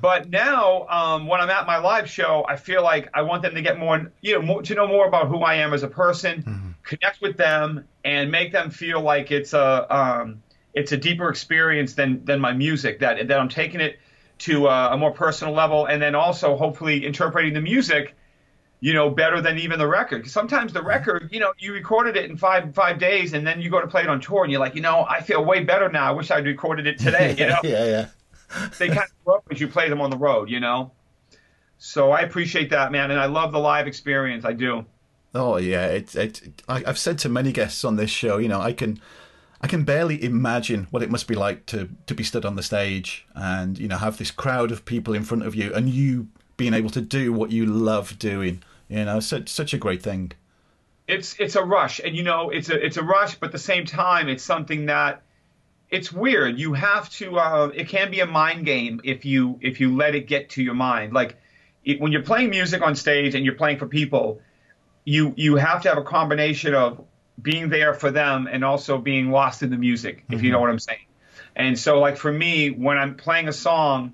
But 0.00 0.28
now, 0.28 0.88
um, 0.88 1.28
when 1.28 1.40
I'm 1.40 1.50
at 1.50 1.66
my 1.66 1.78
live 1.78 2.10
show, 2.10 2.44
I 2.48 2.56
feel 2.56 2.82
like 2.82 3.08
I 3.14 3.22
want 3.22 3.42
them 3.42 3.54
to 3.54 3.62
get 3.62 3.78
more, 3.78 4.10
you 4.22 4.34
know, 4.34 4.42
more, 4.42 4.60
to 4.62 4.74
know 4.74 4.88
more 4.88 5.06
about 5.06 5.28
who 5.28 5.38
I 5.38 5.54
am 5.54 5.72
as 5.72 5.84
a 5.84 5.88
person, 5.88 6.74
connect 6.82 7.20
with 7.20 7.36
them, 7.36 7.84
and 8.04 8.30
make 8.30 8.50
them 8.50 8.70
feel 8.70 9.00
like 9.00 9.30
it's 9.30 9.52
a 9.52 9.86
um, 9.94 10.42
it's 10.74 10.90
a 10.90 10.96
deeper 10.96 11.28
experience 11.30 11.94
than 11.94 12.24
than 12.24 12.40
my 12.40 12.52
music. 12.52 12.98
That 13.00 13.28
that 13.28 13.38
I'm 13.38 13.48
taking 13.48 13.80
it 13.80 13.98
to 14.38 14.66
a, 14.66 14.94
a 14.94 14.96
more 14.96 15.12
personal 15.12 15.54
level, 15.54 15.86
and 15.86 16.02
then 16.02 16.14
also 16.14 16.56
hopefully 16.56 17.06
interpreting 17.06 17.54
the 17.54 17.60
music, 17.60 18.14
you 18.80 18.92
know, 18.92 19.08
better 19.10 19.40
than 19.40 19.58
even 19.58 19.78
the 19.78 19.86
record. 19.86 20.22
'Cause 20.22 20.32
sometimes 20.32 20.72
the 20.72 20.82
record, 20.82 21.28
you 21.32 21.40
know, 21.40 21.52
you 21.58 21.72
recorded 21.72 22.16
it 22.16 22.30
in 22.30 22.36
five 22.36 22.74
five 22.74 22.98
days, 22.98 23.32
and 23.32 23.46
then 23.46 23.60
you 23.62 23.70
go 23.70 23.80
to 23.80 23.86
play 23.86 24.02
it 24.02 24.08
on 24.08 24.20
tour, 24.20 24.42
and 24.44 24.50
you're 24.52 24.60
like, 24.60 24.74
you 24.74 24.82
know, 24.82 25.06
I 25.08 25.20
feel 25.20 25.44
way 25.44 25.62
better 25.64 25.88
now. 25.88 26.08
I 26.08 26.10
wish 26.12 26.30
I'd 26.30 26.44
recorded 26.46 26.86
it 26.86 26.98
today. 26.98 27.34
You 27.38 27.46
know, 27.46 27.58
yeah, 27.64 27.84
yeah. 27.84 28.68
they 28.78 28.88
kind 28.88 29.00
of 29.00 29.12
grow 29.24 29.42
as 29.50 29.60
you 29.60 29.68
play 29.68 29.88
them 29.88 30.00
on 30.00 30.10
the 30.10 30.18
road. 30.18 30.50
You 30.50 30.60
know. 30.60 30.92
So 31.78 32.12
I 32.12 32.20
appreciate 32.20 32.70
that, 32.70 32.92
man, 32.92 33.10
and 33.10 33.20
I 33.20 33.26
love 33.26 33.52
the 33.52 33.58
live 33.58 33.86
experience. 33.86 34.44
I 34.44 34.52
do. 34.52 34.86
Oh 35.34 35.56
yeah, 35.56 35.86
it, 35.86 36.14
it, 36.14 36.62
I, 36.68 36.82
I've 36.86 36.98
said 36.98 37.18
to 37.20 37.28
many 37.28 37.52
guests 37.52 37.84
on 37.84 37.96
this 37.96 38.10
show, 38.10 38.38
you 38.38 38.48
know, 38.48 38.60
I 38.60 38.72
can, 38.72 39.00
I 39.64 39.66
can 39.66 39.84
barely 39.84 40.22
imagine 40.22 40.88
what 40.90 41.02
it 41.02 41.10
must 41.10 41.26
be 41.26 41.34
like 41.34 41.64
to 41.66 41.88
to 42.06 42.14
be 42.14 42.22
stood 42.22 42.44
on 42.44 42.54
the 42.54 42.62
stage 42.62 43.26
and 43.34 43.78
you 43.78 43.88
know 43.88 43.96
have 43.96 44.18
this 44.18 44.30
crowd 44.30 44.70
of 44.70 44.84
people 44.84 45.14
in 45.14 45.24
front 45.24 45.46
of 45.46 45.54
you 45.54 45.72
and 45.72 45.88
you 45.88 46.28
being 46.58 46.74
able 46.74 46.90
to 46.90 47.00
do 47.00 47.32
what 47.32 47.50
you 47.50 47.64
love 47.64 48.18
doing. 48.18 48.62
You 48.90 49.06
know, 49.06 49.20
such 49.20 49.48
such 49.48 49.72
a 49.72 49.78
great 49.78 50.02
thing. 50.02 50.32
it's 51.08 51.34
it's 51.38 51.56
a 51.56 51.62
rush 51.62 51.98
and 52.04 52.14
you 52.14 52.22
know 52.22 52.50
it's 52.50 52.68
a 52.68 52.86
it's 52.86 52.98
a 52.98 53.02
rush 53.02 53.36
but 53.36 53.46
at 53.46 53.52
the 53.52 53.58
same 53.58 53.86
time 53.86 54.28
it's 54.28 54.42
something 54.42 54.86
that 54.86 55.22
it's 55.90 56.12
weird 56.12 56.58
you 56.58 56.74
have 56.74 57.08
to 57.10 57.38
uh, 57.38 57.70
it 57.74 57.88
can 57.88 58.10
be 58.10 58.20
a 58.20 58.26
mind 58.26 58.66
game 58.66 59.00
if 59.04 59.24
you 59.24 59.58
if 59.62 59.80
you 59.80 59.96
let 59.96 60.14
it 60.14 60.26
get 60.26 60.50
to 60.50 60.62
your 60.62 60.74
mind 60.74 61.12
like 61.12 61.36
it, 61.84 62.00
when 62.00 62.12
you're 62.12 62.22
playing 62.22 62.50
music 62.50 62.82
on 62.82 62.94
stage 62.94 63.34
and 63.34 63.44
you're 63.44 63.54
playing 63.54 63.78
for 63.78 63.86
people 63.86 64.40
you 65.04 65.32
you 65.36 65.56
have 65.56 65.82
to 65.82 65.88
have 65.88 65.98
a 65.98 66.04
combination 66.04 66.74
of 66.74 67.04
being 67.40 67.68
there 67.68 67.94
for 67.94 68.10
them 68.10 68.48
and 68.50 68.64
also 68.64 68.98
being 68.98 69.30
lost 69.30 69.62
in 69.62 69.70
the 69.70 69.76
music 69.76 70.24
if 70.30 70.42
you 70.42 70.50
know 70.52 70.60
what 70.60 70.70
i'm 70.70 70.78
saying 70.78 71.06
and 71.56 71.78
so 71.78 71.98
like 71.98 72.16
for 72.16 72.32
me 72.32 72.70
when 72.70 72.96
i'm 72.96 73.16
playing 73.16 73.48
a 73.48 73.52
song 73.52 74.12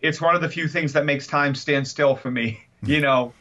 it's 0.00 0.20
one 0.20 0.34
of 0.34 0.40
the 0.40 0.48
few 0.48 0.68
things 0.68 0.94
that 0.94 1.04
makes 1.04 1.26
time 1.26 1.54
stand 1.54 1.86
still 1.86 2.16
for 2.16 2.30
me 2.30 2.62
you 2.82 3.00
know 3.00 3.32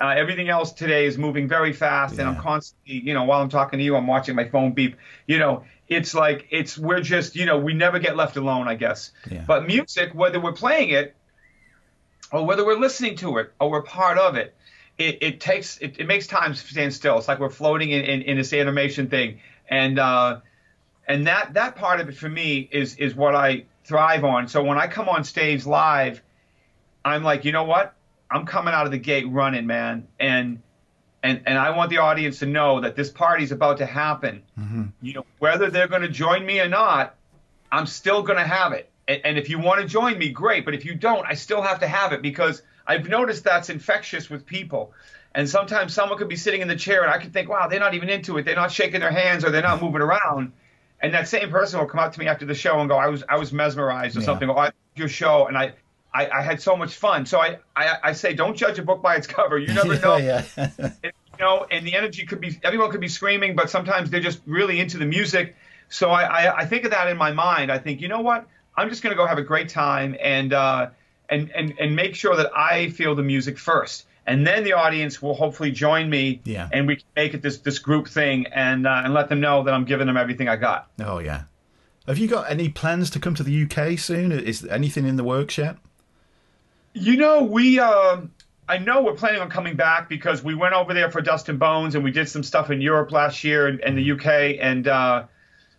uh, 0.00 0.08
everything 0.08 0.48
else 0.48 0.72
today 0.72 1.06
is 1.06 1.16
moving 1.16 1.48
very 1.48 1.72
fast, 1.72 2.18
and 2.18 2.28
I'm 2.28 2.36
constantly, 2.36 3.00
you 3.00 3.14
know, 3.14 3.24
while 3.24 3.40
I'm 3.40 3.48
talking 3.48 3.78
to 3.78 3.84
you, 3.84 3.96
I'm 3.96 4.06
watching 4.06 4.34
my 4.34 4.48
phone 4.48 4.72
beep. 4.72 4.96
You 5.26 5.38
know, 5.38 5.64
it's 5.88 6.14
like 6.14 6.48
it's 6.50 6.76
we're 6.76 7.00
just, 7.00 7.36
you 7.36 7.46
know, 7.46 7.58
we 7.58 7.72
never 7.72 7.98
get 7.98 8.16
left 8.16 8.36
alone, 8.36 8.68
I 8.68 8.74
guess. 8.74 9.12
Yeah. 9.30 9.44
But 9.46 9.66
music, 9.66 10.14
whether 10.14 10.40
we're 10.40 10.52
playing 10.52 10.90
it, 10.90 11.14
or 12.30 12.44
whether 12.44 12.64
we're 12.64 12.78
listening 12.78 13.16
to 13.18 13.38
it, 13.38 13.52
or 13.58 13.70
we're 13.70 13.82
part 13.82 14.18
of 14.18 14.36
it, 14.36 14.54
it, 14.98 15.18
it 15.20 15.40
takes 15.40 15.78
it, 15.78 15.96
it 15.98 16.06
makes 16.06 16.26
time 16.26 16.54
stand 16.54 16.92
still. 16.94 17.18
It's 17.18 17.28
like 17.28 17.38
we're 17.38 17.50
floating 17.50 17.90
in, 17.90 18.02
in, 18.02 18.22
in 18.22 18.36
this 18.36 18.52
animation 18.52 19.08
thing, 19.08 19.40
and 19.68 19.98
uh, 19.98 20.40
and 21.06 21.26
that 21.26 21.54
that 21.54 21.76
part 21.76 22.00
of 22.00 22.08
it 22.08 22.16
for 22.16 22.28
me 22.28 22.68
is 22.70 22.96
is 22.96 23.14
what 23.14 23.34
I 23.34 23.64
thrive 23.84 24.24
on. 24.24 24.48
So 24.48 24.62
when 24.62 24.78
I 24.78 24.86
come 24.86 25.08
on 25.08 25.24
stage 25.24 25.66
live, 25.66 26.22
I'm 27.04 27.22
like, 27.22 27.44
you 27.44 27.52
know 27.52 27.64
what? 27.64 27.94
I'm 28.30 28.46
coming 28.46 28.74
out 28.74 28.86
of 28.86 28.92
the 28.92 28.98
gate 28.98 29.28
running, 29.28 29.66
man, 29.66 30.08
and 30.18 30.62
and 31.22 31.42
and 31.46 31.58
I 31.58 31.76
want 31.76 31.90
the 31.90 31.98
audience 31.98 32.38
to 32.38 32.46
know 32.46 32.80
that 32.80 32.96
this 32.96 33.10
party's 33.10 33.52
about 33.52 33.78
to 33.78 33.86
happen. 33.86 34.42
You 35.02 35.14
know, 35.14 35.26
whether 35.38 35.70
they're 35.70 35.88
going 35.88 36.02
to 36.02 36.08
join 36.08 36.44
me 36.44 36.60
or 36.60 36.68
not, 36.68 37.16
I'm 37.70 37.86
still 37.86 38.22
going 38.22 38.38
to 38.38 38.44
have 38.44 38.72
it. 38.72 38.90
And, 39.06 39.20
and 39.24 39.38
if 39.38 39.50
you 39.50 39.58
want 39.58 39.82
to 39.82 39.86
join 39.86 40.18
me, 40.18 40.30
great. 40.30 40.64
But 40.64 40.74
if 40.74 40.84
you 40.84 40.94
don't, 40.94 41.26
I 41.26 41.34
still 41.34 41.62
have 41.62 41.80
to 41.80 41.86
have 41.86 42.12
it 42.12 42.22
because 42.22 42.62
I've 42.86 43.08
noticed 43.08 43.44
that's 43.44 43.70
infectious 43.70 44.30
with 44.30 44.46
people. 44.46 44.92
And 45.34 45.48
sometimes 45.48 45.92
someone 45.92 46.18
could 46.18 46.28
be 46.28 46.36
sitting 46.36 46.62
in 46.62 46.68
the 46.68 46.76
chair 46.76 47.02
and 47.02 47.12
I 47.12 47.18
could 47.18 47.32
think, 47.32 47.48
wow, 47.48 47.68
they're 47.68 47.80
not 47.80 47.94
even 47.94 48.08
into 48.08 48.38
it. 48.38 48.44
They're 48.44 48.56
not 48.56 48.72
shaking 48.72 49.00
their 49.00 49.10
hands 49.10 49.44
or 49.44 49.50
they're 49.50 49.62
not 49.62 49.82
moving 49.82 50.00
around. 50.00 50.52
And 51.00 51.12
that 51.12 51.28
same 51.28 51.50
person 51.50 51.78
will 51.78 51.86
come 51.86 52.00
up 52.00 52.12
to 52.14 52.20
me 52.20 52.26
after 52.26 52.46
the 52.46 52.54
show 52.54 52.80
and 52.80 52.88
go, 52.88 52.96
I 52.96 53.08
was 53.08 53.22
I 53.28 53.36
was 53.36 53.52
mesmerized 53.52 54.16
or 54.16 54.20
Yeah. 54.20 54.22
something. 54.22 54.48
Or 54.48 54.58
I 54.58 54.70
your 54.94 55.08
show 55.08 55.46
and 55.46 55.58
I, 55.58 55.74
I, 56.14 56.30
I 56.30 56.42
had 56.42 56.62
so 56.62 56.74
much 56.74 56.94
fun. 56.94 57.26
So 57.26 57.38
I, 57.38 57.58
I, 57.76 57.98
I 58.02 58.12
say, 58.12 58.32
don't 58.32 58.56
judge 58.56 58.78
a 58.78 58.82
book 58.82 59.02
by 59.02 59.16
its 59.16 59.26
cover. 59.26 59.58
You 59.58 59.74
never 59.74 59.98
know 60.02 60.18
yeah, 60.18 60.44
yeah. 60.56 60.88
you 61.04 61.10
know, 61.38 61.66
and 61.70 61.86
the 61.86 61.94
energy 61.94 62.24
could 62.26 62.40
be 62.40 62.58
everyone 62.62 62.90
could 62.90 63.00
be 63.00 63.08
screaming, 63.08 63.54
but 63.56 63.70
sometimes 63.70 64.10
they're 64.10 64.20
just 64.20 64.40
really 64.46 64.80
into 64.80 64.98
the 64.98 65.06
music. 65.06 65.56
So 65.88 66.10
I, 66.10 66.22
I, 66.22 66.56
I 66.58 66.66
think 66.66 66.84
of 66.84 66.90
that 66.92 67.08
in 67.08 67.16
my 67.16 67.32
mind. 67.32 67.70
I 67.70 67.78
think, 67.78 68.00
you 68.00 68.08
know 68.08 68.20
what? 68.20 68.46
I'm 68.76 68.88
just 68.88 69.02
going 69.02 69.12
to 69.12 69.16
go 69.16 69.26
have 69.26 69.38
a 69.38 69.42
great 69.42 69.68
time 69.68 70.16
and 70.20 70.52
uh, 70.52 70.90
and 71.28 71.50
and 71.54 71.74
and 71.78 71.96
make 71.96 72.14
sure 72.14 72.36
that 72.36 72.50
I 72.56 72.90
feel 72.90 73.14
the 73.14 73.22
music 73.22 73.58
first, 73.58 74.06
and 74.26 74.46
then 74.46 74.64
the 74.64 74.72
audience 74.74 75.20
will 75.22 75.34
hopefully 75.34 75.70
join 75.70 76.08
me, 76.10 76.40
Yeah. 76.44 76.68
and 76.72 76.86
we 76.86 76.96
can 76.96 77.04
make 77.14 77.34
it 77.34 77.42
this 77.42 77.58
this 77.58 77.78
group 77.78 78.08
thing, 78.08 78.46
and 78.46 78.86
uh, 78.86 79.02
and 79.04 79.14
let 79.14 79.28
them 79.28 79.40
know 79.40 79.62
that 79.64 79.74
I'm 79.74 79.84
giving 79.84 80.06
them 80.06 80.16
everything 80.16 80.48
I 80.48 80.56
got. 80.56 80.88
Oh 81.04 81.18
yeah. 81.18 81.42
Have 82.06 82.18
you 82.18 82.28
got 82.28 82.48
any 82.50 82.68
plans 82.68 83.10
to 83.10 83.18
come 83.18 83.34
to 83.34 83.42
the 83.42 83.64
UK 83.64 83.98
soon? 83.98 84.30
Is 84.30 84.64
anything 84.66 85.06
in 85.08 85.16
the 85.16 85.24
works 85.24 85.58
yet? 85.58 85.76
You 86.92 87.16
know, 87.16 87.42
we 87.42 87.78
um 87.78 88.30
I 88.68 88.78
know 88.78 89.02
we're 89.02 89.14
planning 89.14 89.40
on 89.40 89.48
coming 89.50 89.76
back 89.76 90.08
because 90.08 90.42
we 90.42 90.54
went 90.54 90.74
over 90.74 90.92
there 90.94 91.10
for 91.10 91.20
Dust 91.20 91.48
and 91.48 91.58
Bones 91.58 91.94
and 91.94 92.02
we 92.02 92.10
did 92.10 92.28
some 92.28 92.42
stuff 92.42 92.70
in 92.70 92.80
Europe 92.80 93.12
last 93.12 93.44
year 93.44 93.68
and, 93.68 93.80
and 93.80 93.96
the 93.96 94.12
UK 94.12 94.58
and 94.60 94.88
uh, 94.88 95.24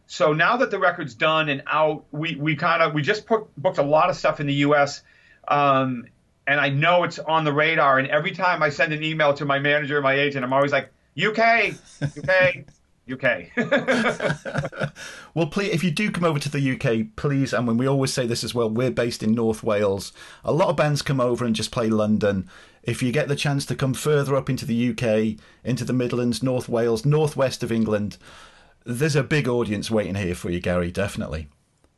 so 0.09 0.31
now 0.31 0.55
that 0.57 0.71
the 0.71 0.79
record's 0.79 1.13
done 1.15 1.49
and 1.49 1.63
out, 1.67 2.05
we 2.11 2.35
we 2.35 2.55
kind 2.55 2.81
of 2.81 2.93
we 2.93 3.01
just 3.01 3.25
put, 3.25 3.43
booked 3.57 3.77
a 3.77 3.83
lot 3.83 4.09
of 4.09 4.15
stuff 4.15 4.39
in 4.39 4.47
the 4.47 4.53
US. 4.65 5.01
Um, 5.47 6.05
and 6.47 6.59
I 6.59 6.69
know 6.69 7.03
it's 7.03 7.19
on 7.19 7.43
the 7.43 7.53
radar. 7.53 7.99
And 7.99 8.07
every 8.07 8.31
time 8.31 8.63
I 8.63 8.69
send 8.69 8.93
an 8.93 9.03
email 9.03 9.33
to 9.33 9.45
my 9.45 9.59
manager, 9.59 10.01
my 10.01 10.13
agent, 10.13 10.45
I'm 10.45 10.53
always 10.53 10.71
like, 10.71 10.91
UK, 11.21 11.73
UK, 12.01 12.65
UK. 13.11 14.93
Well, 15.33 15.47
please, 15.47 15.71
if 15.71 15.83
you 15.83 15.91
do 15.91 16.09
come 16.09 16.23
over 16.23 16.39
to 16.39 16.49
the 16.49 16.71
UK, 16.71 17.15
please, 17.15 17.53
and 17.53 17.67
when 17.67 17.77
we 17.77 17.87
always 17.87 18.11
say 18.11 18.25
this 18.25 18.43
as 18.43 18.55
well, 18.55 18.71
we're 18.71 18.89
based 18.89 19.21
in 19.21 19.33
North 19.33 19.61
Wales. 19.61 20.11
A 20.43 20.51
lot 20.51 20.69
of 20.69 20.75
bands 20.75 21.03
come 21.03 21.19
over 21.19 21.45
and 21.45 21.55
just 21.55 21.69
play 21.69 21.89
London. 21.89 22.49
If 22.81 23.03
you 23.03 23.11
get 23.11 23.27
the 23.27 23.35
chance 23.35 23.63
to 23.67 23.75
come 23.75 23.93
further 23.93 24.35
up 24.35 24.49
into 24.49 24.65
the 24.65 24.89
UK, 24.89 25.39
into 25.63 25.85
the 25.85 25.93
Midlands, 25.93 26.41
North 26.41 26.67
Wales, 26.67 27.05
northwest 27.05 27.61
of 27.61 27.71
England, 27.71 28.17
there's 28.83 29.15
a 29.15 29.21
big 29.21 29.47
audience 29.47 29.91
waiting 29.91 30.15
here 30.15 30.33
for 30.33 30.49
you, 30.49 30.59
Gary. 30.59 30.89
Definitely. 30.89 31.49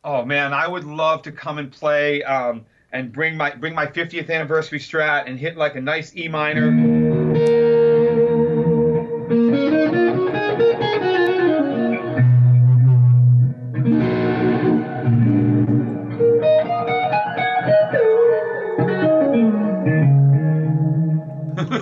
Oh 0.04 0.26
man, 0.26 0.52
I 0.54 0.68
would 0.68 0.84
love 0.84 1.22
to 1.22 1.32
come 1.32 1.60
and 1.60 1.72
play 1.72 2.22
um, 2.24 2.66
and 2.92 3.12
bring 3.12 3.38
my 3.38 3.52
bring 3.52 3.76
my 3.76 3.86
50th 3.86 4.30
anniversary 4.30 4.80
Strat 4.80 5.28
and 5.28 5.40
hit 5.40 5.58
like 5.58 5.76
a 5.76 5.82
nice 5.82 6.16
E 6.16 6.28
minor. 6.28 6.70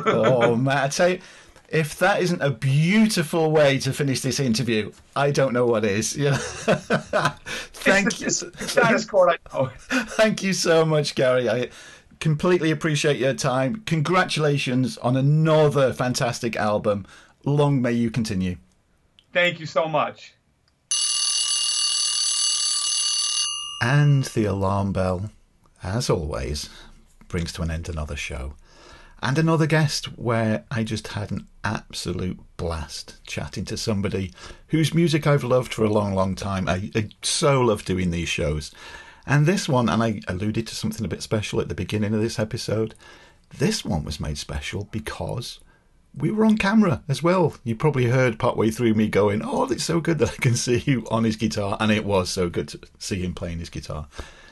oh 0.07 0.55
Matt, 0.55 0.99
I 0.99 1.19
if 1.69 1.97
that 1.99 2.21
isn't 2.21 2.41
a 2.41 2.49
beautiful 2.49 3.51
way 3.51 3.77
to 3.79 3.91
finish 3.91 4.21
this 4.21 4.39
interview, 4.39 4.91
I 5.15 5.31
don't 5.31 5.53
know 5.53 5.65
what 5.65 5.83
is. 5.85 6.15
Yeah. 6.27 6.37
Thank 6.37 8.19
you. 8.21 8.29
The, 8.29 8.53
it's 8.59 8.75
the 8.75 8.83
I 8.83 8.91
know. 8.91 9.37
Oh, 9.53 9.71
thank 9.77 10.43
you 10.43 10.53
so 10.53 10.85
much, 10.85 11.15
Gary. 11.15 11.49
I 11.49 11.69
completely 12.19 12.71
appreciate 12.71 13.17
your 13.17 13.33
time. 13.33 13.83
Congratulations 13.85 14.97
on 14.99 15.15
another 15.15 15.93
fantastic 15.93 16.55
album. 16.55 17.05
Long 17.45 17.81
may 17.81 17.93
you 17.93 18.09
continue. 18.11 18.57
Thank 19.33 19.59
you 19.59 19.65
so 19.65 19.87
much. 19.87 20.33
And 23.81 24.23
the 24.23 24.45
alarm 24.45 24.91
bell, 24.91 25.29
as 25.83 26.09
always, 26.09 26.69
brings 27.27 27.53
to 27.53 27.61
an 27.61 27.71
end 27.71 27.87
another 27.87 28.15
show. 28.15 28.53
And 29.21 29.37
another 29.37 29.65
guest 29.65 30.17
where 30.17 30.65
I 30.69 30.83
just 30.83 31.09
had 31.09 31.31
an 31.31 31.47
absolute 31.63 32.39
blast 32.55 33.25
chatting 33.25 33.65
to 33.65 33.77
somebody 33.77 34.31
whose 34.67 34.93
music 34.93 35.25
I've 35.25 35.43
loved 35.43 35.73
for 35.73 35.83
a 35.83 35.89
long, 35.89 36.13
long 36.13 36.35
time. 36.35 36.69
I, 36.69 36.91
I 36.95 37.09
so 37.23 37.61
love 37.61 37.83
doing 37.83 38.11
these 38.11 38.29
shows. 38.29 38.71
And 39.25 39.45
this 39.45 39.67
one, 39.67 39.89
and 39.89 40.03
I 40.03 40.21
alluded 40.27 40.67
to 40.67 40.75
something 40.75 41.03
a 41.03 41.09
bit 41.09 41.23
special 41.23 41.59
at 41.59 41.67
the 41.67 41.75
beginning 41.75 42.13
of 42.13 42.21
this 42.21 42.39
episode, 42.39 42.93
this 43.57 43.83
one 43.83 44.03
was 44.03 44.19
made 44.19 44.37
special 44.37 44.87
because 44.91 45.59
we 46.15 46.31
were 46.31 46.45
on 46.45 46.57
camera 46.57 47.03
as 47.07 47.23
well. 47.23 47.55
You 47.63 47.75
probably 47.75 48.05
heard 48.05 48.39
partway 48.39 48.69
through 48.69 48.93
me 48.93 49.07
going, 49.07 49.41
Oh, 49.43 49.65
it's 49.65 49.83
so 49.83 49.99
good 49.99 50.19
that 50.19 50.31
I 50.31 50.35
can 50.35 50.55
see 50.55 50.83
you 50.85 51.05
on 51.09 51.23
his 51.23 51.35
guitar. 51.35 51.75
And 51.79 51.91
it 51.91 52.05
was 52.05 52.29
so 52.29 52.49
good 52.49 52.67
to 52.69 52.79
see 52.99 53.21
him 53.21 53.33
playing 53.33 53.59
his 53.59 53.69
guitar. 53.69 54.07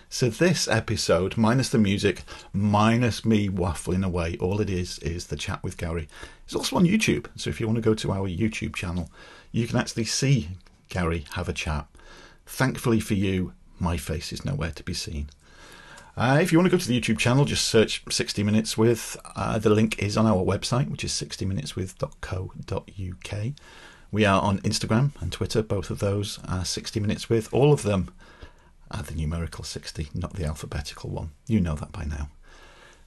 So 0.10 0.30
this 0.30 0.68
episode, 0.68 1.36
minus 1.36 1.70
the 1.70 1.78
music, 1.78 2.24
minus 2.54 3.26
me 3.26 3.50
waffling 3.50 4.06
away, 4.06 4.38
all 4.39 4.62
it 4.62 4.70
is 4.70 5.00
is 5.00 5.28
the 5.28 5.36
chat 5.36 5.62
with 5.63 5.78
Gary. 5.78 6.08
It's 6.46 6.56
also 6.56 6.76
on 6.76 6.86
YouTube. 6.86 7.26
So 7.36 7.50
if 7.50 7.60
you 7.60 7.68
want 7.68 7.78
to 7.78 7.82
go 7.82 7.96
to 7.96 8.12
our 8.12 8.30
YouTube 8.30 8.76
channel, 8.76 9.10
you 9.52 9.68
can 9.68 9.78
actually 9.78 10.06
see 10.06 10.50
Gary 10.89 11.26
have 11.34 11.50
a 11.50 11.54
chat. 11.54 11.88
Thankfully 12.46 13.00
for 13.00 13.15
you, 13.15 13.54
my 13.80 13.98
face 13.98 14.32
is 14.32 14.46
nowhere 14.46 14.72
to 14.72 14.84
be 14.84 14.94
seen. 14.94 15.30
Uh, 16.15 16.39
if 16.41 16.52
you 16.52 16.58
want 16.58 16.72
to 16.72 16.78
go 16.78 16.80
to 16.80 16.88
the 16.88 17.02
YouTube 17.02 17.18
channel, 17.18 17.44
just 17.44 17.68
search 17.68 18.02
60 18.10 18.44
Minutes 18.44 18.78
with. 18.78 19.18
Uh, 19.36 19.60
the 19.60 19.70
link 19.70 20.02
is 20.02 20.15
on 20.15 20.26
our 20.26 20.46
website, 20.46 20.89
which 20.89 21.04
is 21.04 21.12
60minuteswith.co.uk. 21.12 23.54
We 24.12 24.24
are 24.24 24.41
on 24.41 24.60
Instagram 24.60 25.12
and 25.20 25.32
Twitter, 25.32 25.62
both 25.62 25.89
of 25.89 26.00
those 26.00 26.39
are 26.48 26.63
60 26.63 27.02
Minutes 27.02 27.28
with. 27.28 27.54
All 27.54 27.74
of 27.74 27.84
them 27.84 28.13
are 28.91 29.04
the 29.04 29.15
numerical 29.15 29.63
60, 29.63 30.10
not 30.13 30.34
the 30.34 30.45
alphabetical 30.45 31.10
one. 31.10 31.32
You 31.48 31.60
know 31.60 31.76
that 31.76 31.91
by 31.91 32.06
now. 32.06 32.30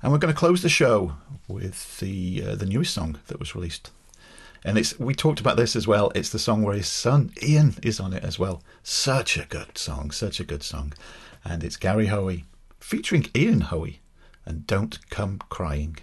And 0.02 0.12
we're 0.12 0.18
going 0.18 0.32
to 0.32 0.38
close 0.38 0.62
the 0.62 0.68
show 0.68 1.14
with 1.48 1.98
the 1.98 2.44
uh, 2.46 2.54
the 2.54 2.66
newest 2.66 2.94
song 2.94 3.18
that 3.26 3.40
was 3.40 3.54
released. 3.54 3.90
And 4.64 4.78
it's 4.78 4.98
we 4.98 5.14
talked 5.14 5.40
about 5.40 5.56
this 5.56 5.74
as 5.74 5.88
well. 5.88 6.12
It's 6.14 6.30
the 6.30 6.38
song 6.38 6.62
where 6.62 6.74
his 6.74 6.88
son 6.88 7.32
Ian 7.42 7.74
is 7.82 7.98
on 7.98 8.12
it 8.12 8.24
as 8.24 8.38
well. 8.38 8.62
Such 8.82 9.36
a 9.36 9.46
good 9.46 9.76
song, 9.76 10.10
such 10.10 10.40
a 10.40 10.44
good 10.44 10.62
song. 10.62 10.92
And 11.44 11.64
it's 11.64 11.76
Gary 11.76 12.06
Hoey 12.06 12.44
featuring 12.78 13.26
Ian 13.36 13.62
Hoey 13.62 14.00
and 14.44 14.66
Don't 14.66 14.98
Come 15.10 15.40
Crying. 15.48 15.98